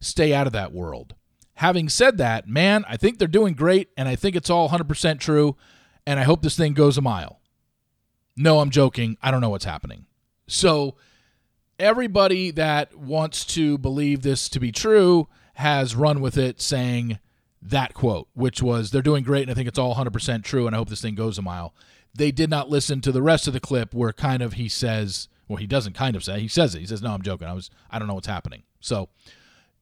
stay 0.00 0.34
out 0.34 0.46
of 0.46 0.52
that 0.52 0.72
world. 0.72 1.14
Having 1.54 1.88
said 1.88 2.18
that, 2.18 2.46
man, 2.46 2.84
I 2.88 2.96
think 2.96 3.18
they're 3.18 3.28
doing 3.28 3.54
great, 3.54 3.88
and 3.96 4.08
I 4.08 4.14
think 4.14 4.36
it's 4.36 4.50
all 4.50 4.68
100% 4.68 5.18
true, 5.18 5.56
and 6.06 6.20
I 6.20 6.22
hope 6.22 6.42
this 6.42 6.56
thing 6.56 6.72
goes 6.72 6.96
a 6.96 7.02
mile. 7.02 7.40
No, 8.36 8.60
I'm 8.60 8.70
joking. 8.70 9.16
I 9.20 9.30
don't 9.30 9.40
know 9.40 9.50
what's 9.50 9.64
happening. 9.64 10.06
So, 10.46 10.94
everybody 11.78 12.50
that 12.52 12.96
wants 12.96 13.44
to 13.44 13.76
believe 13.78 14.22
this 14.22 14.48
to 14.50 14.60
be 14.60 14.72
true 14.72 15.28
has 15.54 15.96
run 15.96 16.20
with 16.20 16.38
it 16.38 16.60
saying 16.60 17.18
that 17.60 17.92
quote, 17.92 18.28
which 18.34 18.62
was, 18.62 18.92
they're 18.92 19.02
doing 19.02 19.24
great, 19.24 19.42
and 19.42 19.50
I 19.50 19.54
think 19.54 19.66
it's 19.66 19.78
all 19.78 19.96
100% 19.96 20.44
true, 20.44 20.68
and 20.68 20.76
I 20.76 20.78
hope 20.78 20.88
this 20.88 21.02
thing 21.02 21.16
goes 21.16 21.38
a 21.38 21.42
mile. 21.42 21.74
They 22.18 22.30
did 22.30 22.50
not 22.50 22.68
listen 22.68 23.00
to 23.02 23.12
the 23.12 23.22
rest 23.22 23.46
of 23.46 23.52
the 23.52 23.60
clip 23.60 23.94
where 23.94 24.12
kind 24.12 24.42
of 24.42 24.54
he 24.54 24.68
says, 24.68 25.28
well, 25.46 25.56
he 25.56 25.66
doesn't 25.66 25.94
kind 25.94 26.14
of 26.16 26.24
say, 26.24 26.40
he 26.40 26.48
says 26.48 26.74
it. 26.74 26.80
He 26.80 26.86
says, 26.86 27.00
no, 27.00 27.12
I'm 27.12 27.22
joking. 27.22 27.48
I 27.48 27.54
was, 27.54 27.70
I 27.90 27.98
don't 27.98 28.08
know 28.08 28.14
what's 28.14 28.26
happening. 28.26 28.64
So, 28.80 29.08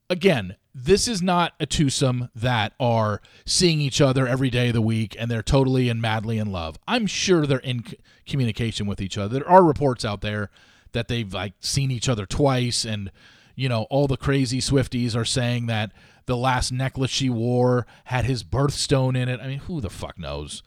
again, 0.09 0.55
this 0.73 1.07
is 1.07 1.21
not 1.21 1.53
a 1.59 1.65
twosome 1.65 2.29
that 2.35 2.73
are 2.79 3.21
seeing 3.45 3.81
each 3.81 3.99
other 3.99 4.27
every 4.27 4.49
day 4.49 4.67
of 4.67 4.73
the 4.75 4.81
week 4.81 5.15
and 5.19 5.29
they're 5.29 5.41
totally 5.41 5.89
and 5.89 6.01
madly 6.01 6.37
in 6.37 6.51
love. 6.51 6.77
I'm 6.87 7.07
sure 7.07 7.45
they're 7.45 7.57
in 7.59 7.83
communication 8.27 8.85
with 8.85 9.01
each 9.01 9.17
other. 9.17 9.39
There 9.39 9.49
are 9.49 9.63
reports 9.63 10.05
out 10.05 10.21
there 10.21 10.49
that 10.91 11.07
they've 11.07 11.33
like 11.33 11.53
seen 11.59 11.91
each 11.91 12.07
other 12.07 12.25
twice 12.25 12.85
and 12.85 13.11
you 13.55 13.67
know 13.67 13.87
all 13.89 14.07
the 14.07 14.17
crazy 14.17 14.59
Swifties 14.59 15.15
are 15.15 15.25
saying 15.25 15.65
that 15.65 15.91
the 16.27 16.37
last 16.37 16.71
necklace 16.71 17.09
she 17.09 17.29
wore 17.29 17.87
had 18.05 18.25
his 18.25 18.43
birthstone 18.43 19.17
in 19.17 19.27
it. 19.27 19.39
I 19.41 19.47
mean, 19.47 19.59
who 19.59 19.81
the 19.81 19.89
fuck 19.89 20.19
knows? 20.19 20.61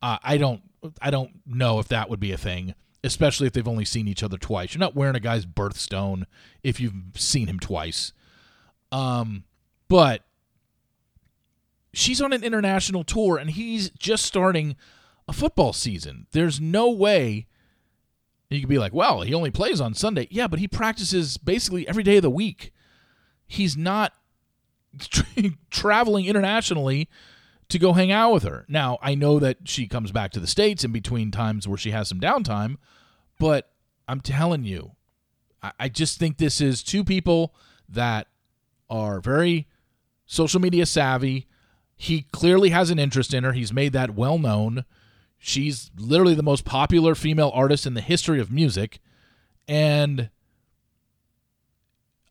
Uh, 0.00 0.18
I 0.22 0.38
don't 0.38 0.62
I 1.00 1.10
don't 1.10 1.40
know 1.46 1.78
if 1.78 1.88
that 1.88 2.08
would 2.08 2.20
be 2.20 2.32
a 2.32 2.38
thing, 2.38 2.74
especially 3.04 3.46
if 3.46 3.52
they've 3.52 3.66
only 3.68 3.84
seen 3.84 4.08
each 4.08 4.22
other 4.22 4.38
twice. 4.38 4.74
You're 4.74 4.80
not 4.80 4.94
wearing 4.96 5.16
a 5.16 5.20
guy's 5.20 5.46
birthstone 5.46 6.24
if 6.62 6.80
you've 6.80 6.94
seen 7.14 7.46
him 7.48 7.58
twice. 7.58 8.12
Um, 8.92 9.44
but 9.88 10.22
she's 11.92 12.20
on 12.20 12.32
an 12.32 12.44
international 12.44 13.04
tour 13.04 13.36
and 13.36 13.50
he's 13.50 13.90
just 13.90 14.24
starting 14.24 14.76
a 15.28 15.32
football 15.32 15.72
season. 15.72 16.26
There's 16.32 16.60
no 16.60 16.90
way 16.90 17.46
you 18.50 18.60
could 18.60 18.68
be 18.68 18.78
like, 18.78 18.92
well, 18.92 19.22
he 19.22 19.32
only 19.32 19.50
plays 19.50 19.80
on 19.80 19.94
Sunday. 19.94 20.26
Yeah, 20.30 20.48
but 20.48 20.58
he 20.58 20.66
practices 20.66 21.36
basically 21.36 21.86
every 21.86 22.02
day 22.02 22.16
of 22.16 22.22
the 22.22 22.30
week. 22.30 22.72
He's 23.46 23.76
not 23.76 24.12
traveling 25.70 26.26
internationally 26.26 27.08
to 27.70 27.78
go 27.78 27.92
hang 27.92 28.12
out 28.12 28.32
with 28.32 28.42
her. 28.42 28.64
Now, 28.68 28.98
I 29.02 29.14
know 29.14 29.38
that 29.38 29.68
she 29.68 29.86
comes 29.86 30.12
back 30.12 30.32
to 30.32 30.40
the 30.40 30.46
States 30.46 30.84
in 30.84 30.92
between 30.92 31.30
times 31.30 31.66
where 31.66 31.78
she 31.78 31.90
has 31.92 32.08
some 32.08 32.20
downtime, 32.20 32.76
but 33.38 33.70
I'm 34.08 34.20
telling 34.20 34.64
you, 34.64 34.92
I, 35.62 35.72
I 35.80 35.88
just 35.88 36.18
think 36.18 36.38
this 36.38 36.60
is 36.60 36.82
two 36.82 37.04
people 37.04 37.54
that 37.88 38.28
are 38.88 39.20
very 39.20 39.68
social 40.26 40.60
media 40.60 40.86
savvy. 40.86 41.46
He 41.96 42.22
clearly 42.32 42.70
has 42.70 42.90
an 42.90 42.98
interest 42.98 43.34
in 43.34 43.44
her. 43.44 43.52
He's 43.52 43.72
made 43.72 43.92
that 43.92 44.14
well 44.14 44.38
known. 44.38 44.84
She's 45.38 45.90
literally 45.96 46.34
the 46.34 46.42
most 46.42 46.64
popular 46.64 47.14
female 47.14 47.50
artist 47.54 47.86
in 47.86 47.94
the 47.94 48.00
history 48.00 48.40
of 48.40 48.50
music. 48.50 49.00
And 49.66 50.30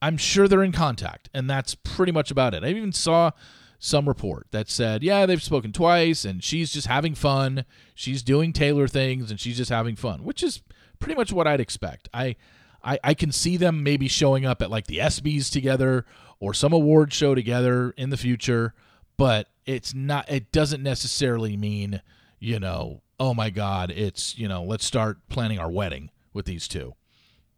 I'm 0.02 0.18
sure 0.18 0.48
they're 0.48 0.64
in 0.64 0.72
contact. 0.72 1.30
And 1.34 1.50
that's 1.50 1.76
pretty 1.76 2.12
much 2.12 2.30
about 2.32 2.54
it. 2.54 2.64
I 2.64 2.70
even 2.70 2.92
saw 2.92 3.32
some 3.80 4.08
report 4.08 4.48
that 4.52 4.70
said, 4.70 5.02
yeah, 5.04 5.26
they've 5.26 5.42
spoken 5.42 5.72
twice 5.72 6.26
and 6.26 6.44
she's 6.44 6.72
just 6.72 6.88
having 6.88 7.16
fun. 7.16 7.66
She's 7.96 8.22
doing 8.22 8.52
Taylor 8.52 8.88
things 8.88 9.32
and 9.32 9.40
she's 9.40 9.58
just 9.58 9.72
having 9.72 9.96
fun, 9.96 10.24
which 10.24 10.44
is 10.44 10.62
pretty 11.00 11.16
much 11.16 11.32
what 11.32 11.48
I'd 11.48 11.62
expect. 11.62 12.10
I 12.14 12.36
I, 12.84 13.00
I 13.04 13.14
can 13.14 13.32
see 13.32 13.58
them 13.58 13.84
maybe 13.84 14.08
showing 14.08 14.46
up 14.46 14.62
at 14.62 14.70
like 14.70 14.88
the 14.88 15.00
ESPYs 15.00 15.52
together 15.52 16.06
or 16.40 16.54
some 16.54 16.74
award 16.74 17.12
show 17.12 17.36
together 17.36 17.92
in 17.98 18.10
the 18.10 18.18
future, 18.18 18.74
but 19.18 19.48
it's 19.66 19.94
not 19.94 20.30
it 20.30 20.52
doesn't 20.52 20.84
necessarily 20.84 21.58
mean, 21.58 22.02
you 22.40 22.60
know, 22.60 23.02
oh 23.20 23.34
my 23.34 23.50
god, 23.50 23.92
it's, 23.92 24.38
you 24.38 24.48
know, 24.48 24.64
let's 24.64 24.86
start 24.86 25.18
planning 25.30 25.60
our 25.60 25.72
wedding 25.72 26.10
with 26.34 26.46
these 26.46 26.68
two. 26.68 26.96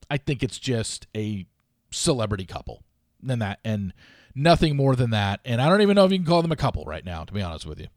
I 0.10 0.17
think 0.17 0.43
it's 0.43 0.60
just 0.60 1.07
a 1.15 1.45
celebrity 1.91 2.45
couple. 2.45 2.84
And 3.27 3.41
that 3.41 3.60
and 3.63 3.93
nothing 4.35 4.75
more 4.75 4.95
than 4.95 5.09
that. 5.11 5.39
And 5.45 5.61
I 5.61 5.69
don't 5.69 5.81
even 5.81 5.95
know 5.95 6.05
if 6.05 6.11
you 6.11 6.17
can 6.17 6.25
call 6.25 6.41
them 6.41 6.51
a 6.51 6.57
couple 6.57 6.83
right 6.85 7.05
now, 7.05 7.23
to 7.23 7.33
be 7.33 7.41
honest 7.41 7.65
with 7.65 7.79
you. 7.79 7.87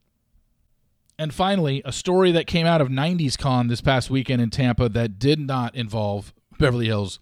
And 1.19 1.33
finally, 1.33 1.81
a 1.85 1.93
story 1.93 2.33
that 2.33 2.47
came 2.47 2.67
out 2.67 2.81
of 2.81 2.89
90s 2.89 3.39
Con 3.39 3.69
this 3.69 3.81
past 3.81 4.11
weekend 4.11 4.43
in 4.43 4.51
Tampa 4.51 4.89
that 4.89 5.19
did 5.19 5.39
not 5.39 5.75
involve 5.75 6.35
Beverly 6.59 6.87
Hills 6.87 7.21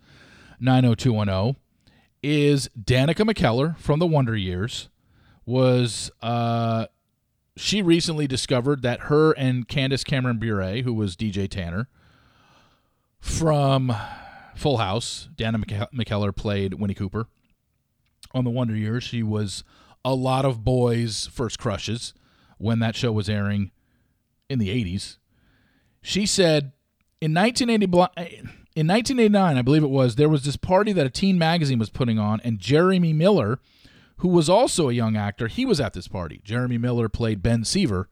90210 0.61 1.57
is 2.23 2.71
Danica 2.81 3.29
McKellar 3.29 3.77
from 3.79 3.99
the 3.99 4.07
Wonder 4.07 4.37
Years 4.37 4.89
was 5.45 6.11
uh 6.23 6.87
she 7.57 7.83
recently 7.83 8.27
discovered 8.27 8.83
that 8.83 9.01
her 9.01 9.33
and 9.33 9.69
Candace 9.69 10.05
Cameron 10.05 10.39
Bure, 10.39 10.83
who 10.83 10.95
was 10.95 11.17
DJ 11.17 11.49
Tanner 11.51 11.89
from 13.21 13.95
Full 14.55 14.79
House, 14.79 15.29
Danica 15.37 15.89
McKellar 15.93 16.35
played 16.35 16.75
Winnie 16.75 16.95
Cooper 16.95 17.27
on 18.35 18.45
the 18.45 18.51
Wonder 18.51 18.77
Years. 18.77 19.05
She 19.05 19.23
was 19.23 19.65
a 20.05 20.15
lot 20.15 20.45
of 20.45 20.65
boys' 20.65 21.29
first 21.33 21.59
crushes 21.59 22.15
when 22.59 22.79
that 22.81 22.97
show 22.97 23.13
was 23.13 23.29
airing 23.29 23.71
in 24.49 24.59
the 24.59 24.69
80s. 24.69 25.19
She 26.03 26.27
said 26.27 26.73
in 27.21 27.33
1980 27.35 27.85
in 28.75 28.87
1989, 28.87 29.57
I 29.57 29.63
believe 29.63 29.83
it 29.83 29.91
was, 29.91 30.17
there 30.17 30.29
was 30.29 30.45
this 30.45 30.57
party 30.57 30.93
that 30.93 31.07
a 31.07 31.11
teen 31.11 31.39
magazine 31.39 31.79
was 31.79 31.91
putting 31.91 32.19
on, 32.19 32.41
and 32.43 32.59
Jeremy 32.59 33.13
Miller, 33.13 33.59
who 34.19 34.29
was 34.29 34.49
also 34.49 34.89
a 34.89 34.93
young 34.95 35.15
actor, 35.17 35.47
he 35.49 35.67
was 35.67 35.81
at 35.81 35.93
this 35.93 36.09
party. 36.09 36.41
Jeremy 36.43 36.79
Miller 36.79 37.09
played 37.09 37.43
Ben 37.43 37.65
Seaver, 37.65 38.09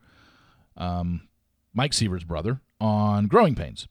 um, 0.76 1.28
Mike 1.72 1.94
Seaver's 1.94 2.24
brother, 2.24 2.60
on 2.78 3.26
Growing 3.26 3.54
Pains. 3.54 3.88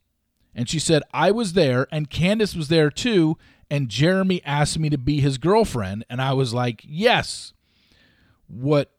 And 0.55 0.67
she 0.67 0.79
said, 0.79 1.03
I 1.13 1.31
was 1.31 1.53
there, 1.53 1.87
and 1.91 2.09
Candace 2.09 2.55
was 2.55 2.67
there 2.67 2.89
too, 2.89 3.37
and 3.69 3.89
Jeremy 3.89 4.41
asked 4.43 4.79
me 4.79 4.89
to 4.89 4.97
be 4.97 5.21
his 5.21 5.37
girlfriend, 5.37 6.05
and 6.09 6.21
I 6.21 6.33
was 6.33 6.53
like, 6.53 6.81
yes. 6.87 7.53
What 8.47 8.91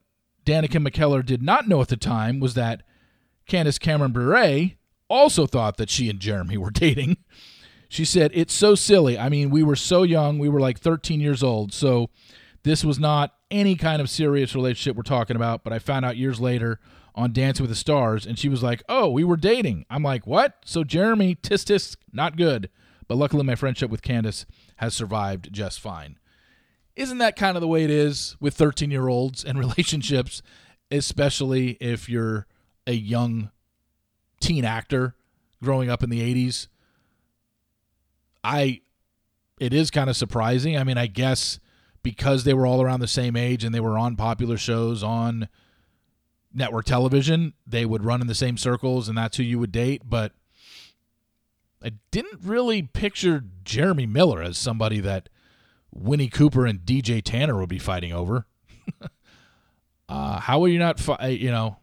Danica 0.47 0.87
McKellar 0.87 1.25
did 1.25 1.43
not 1.43 1.69
know 1.69 1.81
at 1.81 1.89
the 1.89 1.97
time 1.97 2.41
was 2.41 2.55
that 2.55 2.83
Candace 3.47 3.79
Cameron 3.79 4.13
Bure 4.13 4.71
also 5.09 5.47
thought 5.47 5.77
that 5.77 5.91
she 5.91 6.09
and 6.09 6.21
Jeremy 6.21 6.57
were 6.57 6.71
dating. 6.71 7.19
She 7.89 8.05
said, 8.05 8.31
It's 8.33 8.55
so 8.55 8.77
silly. 8.77 9.19
I 9.19 9.29
mean, 9.29 9.51
we 9.51 9.65
were 9.65 9.77
so 9.77 10.05
young. 10.05 10.39
We 10.39 10.49
were 10.49 10.61
like 10.61 10.79
13 10.79 11.21
years 11.21 11.43
old. 11.43 11.73
So 11.73 12.09
this 12.63 12.85
was 12.85 13.01
not 13.01 13.35
any 13.51 13.75
kind 13.75 14.01
of 14.01 14.09
serious 14.09 14.55
relationship 14.55 14.97
we're 14.97 15.03
talking 15.03 15.35
about. 15.35 15.65
But 15.65 15.73
I 15.73 15.81
found 15.81 16.05
out 16.05 16.17
years 16.17 16.41
later 16.41 16.79
on 17.21 17.33
Dancing 17.33 17.63
with 17.63 17.71
the 17.71 17.77
Stars, 17.77 18.27
and 18.27 18.39
she 18.39 18.49
was 18.49 18.63
like, 18.63 18.83
Oh, 18.89 19.09
we 19.11 19.25
were 19.25 19.37
dating. 19.37 19.85
I'm 19.91 20.03
like, 20.03 20.27
What? 20.27 20.57
So 20.65 20.85
Jeremy, 20.85 21.37
tis 21.37 21.65
tis, 21.65 21.97
not 22.13 22.37
good. 22.37 22.71
But 23.09 23.17
luckily, 23.17 23.43
my 23.43 23.57
friendship 23.57 23.91
with 23.91 24.03
Candace 24.03 24.47
has 24.77 24.95
survived 24.95 25.53
just 25.53 25.81
fine. 25.81 26.19
Isn't 26.97 27.19
that 27.19 27.37
kind 27.37 27.57
of 27.57 27.61
the 27.61 27.69
way 27.69 27.83
it 27.83 27.91
is 27.91 28.37
with 28.41 28.55
13 28.55 28.91
year 28.91 29.09
olds 29.09 29.45
and 29.45 29.59
relationships, 29.59 30.43
especially 30.91 31.71
if 31.81 32.09
you're 32.09 32.47
a 32.87 32.93
young 32.93 33.51
teen 34.41 34.65
actor 34.65 35.15
growing 35.63 35.91
up 35.91 36.03
in 36.03 36.11
the 36.11 36.21
80s? 36.21 36.69
I 38.43 38.81
it 39.59 39.75
is 39.75 39.91
kind 39.91 40.09
of 40.09 40.17
surprising. 40.17 40.77
I 40.77 40.85
mean, 40.85 40.97
I 40.97 41.07
guess 41.07 41.61
because 42.03 42.45
they 42.45 42.55
were 42.55 42.67
all 42.67 42.81
around 42.81 43.01
the 43.01 43.09
same 43.09 43.37
age 43.37 43.65
and 43.65 43.75
they 43.75 43.81
were 43.81 43.99
on 43.99 44.17
popular 44.17 44.57
shows 44.57 45.03
on 45.03 45.49
network 46.53 46.87
television, 46.87 47.55
they 47.67 47.85
would 47.85 48.05
run 48.05 48.21
in 48.21 48.27
the 48.27 48.35
same 48.35 48.57
circles 48.57 49.09
and 49.09 49.17
that's 49.17 49.37
who 49.37 49.43
you 49.43 49.59
would 49.59 49.73
date, 49.73 50.03
but 50.05 50.33
I 51.83 51.93
didn't 52.11 52.41
really 52.43 52.83
picture 52.83 53.45
Jeremy 53.65 54.07
Miller 54.07 54.43
as 54.43 54.59
somebody 54.59 55.01
that 55.01 55.29
Winnie 55.93 56.29
Cooper 56.29 56.67
and 56.67 56.81
DJ 56.81 57.23
Tanner 57.23 57.59
would 57.59 57.69
be 57.69 57.79
fighting 57.79 58.13
over. 58.13 58.47
uh, 60.09 60.41
how 60.41 60.61
would 60.61 60.73
you 60.73 60.79
not 60.79 61.01
fight? 61.01 61.41
You 61.41 61.51
know, 61.51 61.79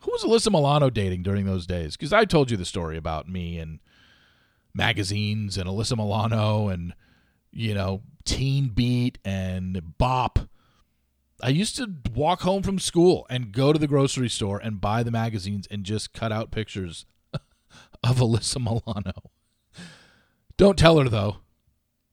who 0.00 0.10
was 0.10 0.24
Alyssa 0.24 0.50
Milano 0.50 0.90
dating 0.90 1.22
during 1.22 1.44
those 1.44 1.66
days? 1.66 1.96
Because 1.96 2.12
I 2.12 2.24
told 2.24 2.50
you 2.50 2.56
the 2.56 2.64
story 2.64 2.96
about 2.96 3.28
me 3.28 3.58
and 3.58 3.80
magazines 4.74 5.56
and 5.56 5.68
Alyssa 5.68 5.96
Milano 5.96 6.68
and 6.68 6.94
you 7.52 7.74
know 7.74 8.02
Teen 8.24 8.68
Beat 8.68 9.18
and 9.24 9.98
Bop. 9.98 10.38
I 11.42 11.48
used 11.48 11.76
to 11.76 11.90
walk 12.14 12.42
home 12.42 12.62
from 12.62 12.78
school 12.78 13.26
and 13.28 13.52
go 13.52 13.72
to 13.72 13.78
the 13.78 13.86
grocery 13.86 14.28
store 14.28 14.58
and 14.58 14.80
buy 14.80 15.02
the 15.02 15.10
magazines 15.10 15.66
and 15.70 15.84
just 15.84 16.12
cut 16.12 16.32
out 16.32 16.50
pictures 16.50 17.06
of 18.02 18.18
Alyssa 18.18 18.58
Milano. 18.58 19.30
Don't 20.56 20.78
tell 20.78 20.98
her 20.98 21.08
though. 21.08 21.38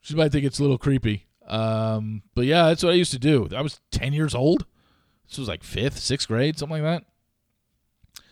She 0.01 0.15
might 0.15 0.31
think 0.31 0.45
it's 0.45 0.60
a 0.60 0.63
little 0.63 0.79
creepy. 0.79 1.27
Um, 1.47 2.23
but 2.34 2.45
yeah, 2.45 2.67
that's 2.67 2.84
what 2.84 2.93
I 2.93 2.95
used 2.95 3.12
to 3.12 3.19
do. 3.19 3.47
I 3.55 3.62
was 3.62 3.79
10 3.91 4.13
years 4.13 4.34
old. 4.34 4.65
This 5.27 5.38
was 5.38 5.47
like 5.47 5.63
fifth, 5.63 5.99
sixth 5.99 6.27
grade, 6.27 6.57
something 6.57 6.84
like 6.84 7.03
that. 7.03 8.23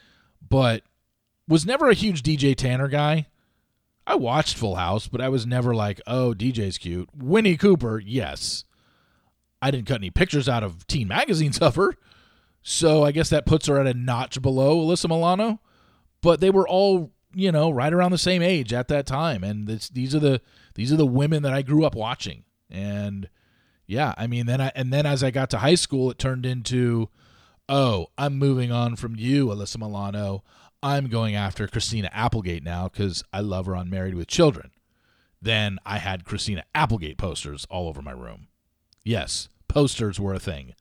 But 0.47 0.83
was 1.47 1.65
never 1.65 1.89
a 1.89 1.93
huge 1.93 2.23
DJ 2.23 2.55
Tanner 2.55 2.87
guy. 2.87 3.27
I 4.07 4.15
watched 4.15 4.57
Full 4.57 4.75
House, 4.75 5.07
but 5.07 5.21
I 5.21 5.29
was 5.29 5.45
never 5.45 5.75
like, 5.75 6.01
oh, 6.07 6.33
DJ's 6.35 6.79
cute. 6.79 7.09
Winnie 7.15 7.57
Cooper, 7.57 7.99
yes. 7.99 8.65
I 9.61 9.71
didn't 9.71 9.87
cut 9.87 9.95
any 9.97 10.09
pictures 10.09 10.49
out 10.49 10.63
of 10.63 10.85
teen 10.87 11.07
magazines 11.07 11.57
of 11.59 11.75
her. 11.75 11.95
So 12.61 13.03
I 13.03 13.11
guess 13.11 13.29
that 13.29 13.45
puts 13.45 13.67
her 13.67 13.79
at 13.79 13.87
a 13.87 13.93
notch 13.93 14.41
below 14.41 14.77
Alyssa 14.85 15.09
Milano. 15.09 15.61
But 16.21 16.41
they 16.41 16.49
were 16.49 16.67
all, 16.67 17.11
you 17.33 17.51
know, 17.51 17.69
right 17.69 17.93
around 17.93 18.11
the 18.11 18.17
same 18.17 18.41
age 18.41 18.73
at 18.73 18.89
that 18.89 19.05
time. 19.05 19.43
And 19.43 19.67
this, 19.67 19.89
these 19.89 20.13
are 20.13 20.19
the 20.19 20.41
these 20.75 20.91
are 20.91 20.97
the 20.97 21.05
women 21.05 21.43
that 21.43 21.53
I 21.53 21.61
grew 21.61 21.85
up 21.85 21.95
watching. 21.95 22.43
And 22.69 23.29
yeah, 23.85 24.13
I 24.17 24.27
mean 24.27 24.45
then 24.45 24.59
I 24.59 24.71
and 24.75 24.91
then 24.91 25.05
as 25.05 25.23
I 25.23 25.31
got 25.31 25.49
to 25.51 25.59
high 25.59 25.75
school, 25.75 26.11
it 26.11 26.19
turned 26.19 26.45
into, 26.45 27.09
oh, 27.69 28.07
I'm 28.17 28.37
moving 28.37 28.71
on 28.71 28.97
from 28.97 29.15
you, 29.15 29.47
Alyssa 29.47 29.77
Milano. 29.77 30.43
I'm 30.83 31.07
going 31.07 31.35
after 31.35 31.67
Christina 31.67 32.09
Applegate 32.13 32.63
now 32.63 32.87
because 32.87 33.23
I 33.33 33.39
love 33.39 33.65
her 33.65 33.75
on 33.75 33.89
Married 33.89 34.15
with 34.15 34.27
Children. 34.27 34.71
Then 35.41 35.79
I 35.85 35.97
had 35.97 36.25
Christina 36.25 36.63
Applegate 36.75 37.17
posters 37.17 37.65
all 37.69 37.87
over 37.87 38.01
my 38.01 38.11
room. 38.11 38.48
Yes, 39.09 39.49
posters 39.67 40.19
were 40.19 40.35
a 40.35 40.39
thing 40.39 40.75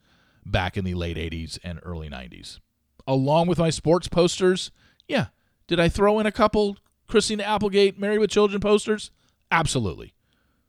back 0.44 0.76
in 0.76 0.84
the 0.84 0.92
late 0.92 1.16
80s 1.16 1.58
and 1.64 1.80
early 1.82 2.10
90s. 2.10 2.58
Along 3.06 3.46
with 3.46 3.58
my 3.58 3.70
sports 3.70 4.06
posters, 4.06 4.70
yeah, 5.08 5.28
did 5.66 5.80
I 5.80 5.88
throw 5.88 6.18
in 6.18 6.26
a 6.26 6.30
couple 6.30 6.76
Christina 7.06 7.44
Applegate 7.44 7.98
Married 7.98 8.18
with 8.18 8.28
Children 8.28 8.60
posters? 8.60 9.10
Absolutely. 9.50 10.12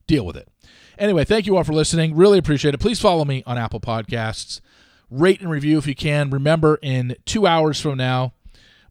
Deal 0.08 0.26
with 0.26 0.38
it. 0.38 0.48
Anyway, 0.98 1.26
thank 1.26 1.46
you 1.46 1.58
all 1.58 1.66
for 1.66 1.74
listening. 1.74 2.16
Really 2.16 2.38
appreciate 2.38 2.74
it. 2.74 2.80
Please 2.80 3.02
follow 3.02 3.26
me 3.26 3.44
on 3.46 3.58
Apple 3.58 3.82
Podcasts. 3.82 4.62
Rate 5.10 5.42
and 5.42 5.52
review 5.52 5.78
if 5.78 5.86
you 5.86 5.96
can. 5.96 6.30
Remember, 6.30 6.80
in 6.82 7.18
two 7.26 7.46
hours 7.46 7.82
from 7.82 7.98
now, 7.98 8.32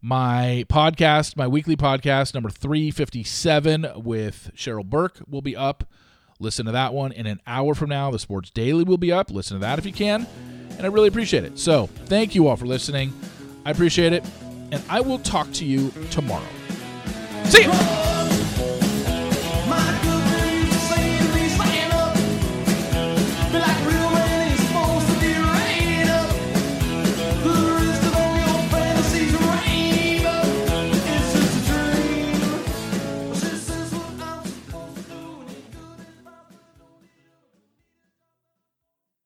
my 0.03 0.67
podcast, 0.69 1.39
my 1.39 1.49
weekly 1.49 1.75
podcast, 1.75 2.35
number 2.35 2.51
357 2.51 3.93
with 3.97 4.51
Cheryl 4.55 4.85
Burke, 4.85 5.23
will 5.27 5.41
be 5.41 5.57
up. 5.57 5.85
Listen 6.41 6.67
to 6.67 6.73
that 6.73 6.95
one. 6.95 7.13
In 7.13 7.27
an 7.27 7.41
hour 7.47 7.75
from 7.75 7.91
now, 7.91 8.11
the 8.11 8.19
Sports 8.19 8.51
Daily 8.51 8.85
will 8.85 8.99
be 8.99 9.13
up. 9.13 9.31
Listen 9.31 9.57
to 9.57 9.61
that 9.61 9.79
if 9.79 9.87
you 9.87 9.93
can. 9.93 10.27
And 10.77 10.87
I 10.87 10.89
really 10.89 11.09
appreciate 11.09 11.45
it. 11.45 11.59
So 11.59 11.87
thank 12.07 12.35
you 12.35 12.47
all 12.47 12.57
for 12.57 12.67
listening. 12.67 13.13
I 13.65 13.71
appreciate 13.71 14.13
it. 14.13 14.25
And 14.71 14.83
I 14.89 15.01
will 15.01 15.19
talk 15.19 15.51
to 15.55 15.65
you 15.65 15.91
tomorrow. 16.11 16.47
See 17.45 17.65
you. 17.65 18.18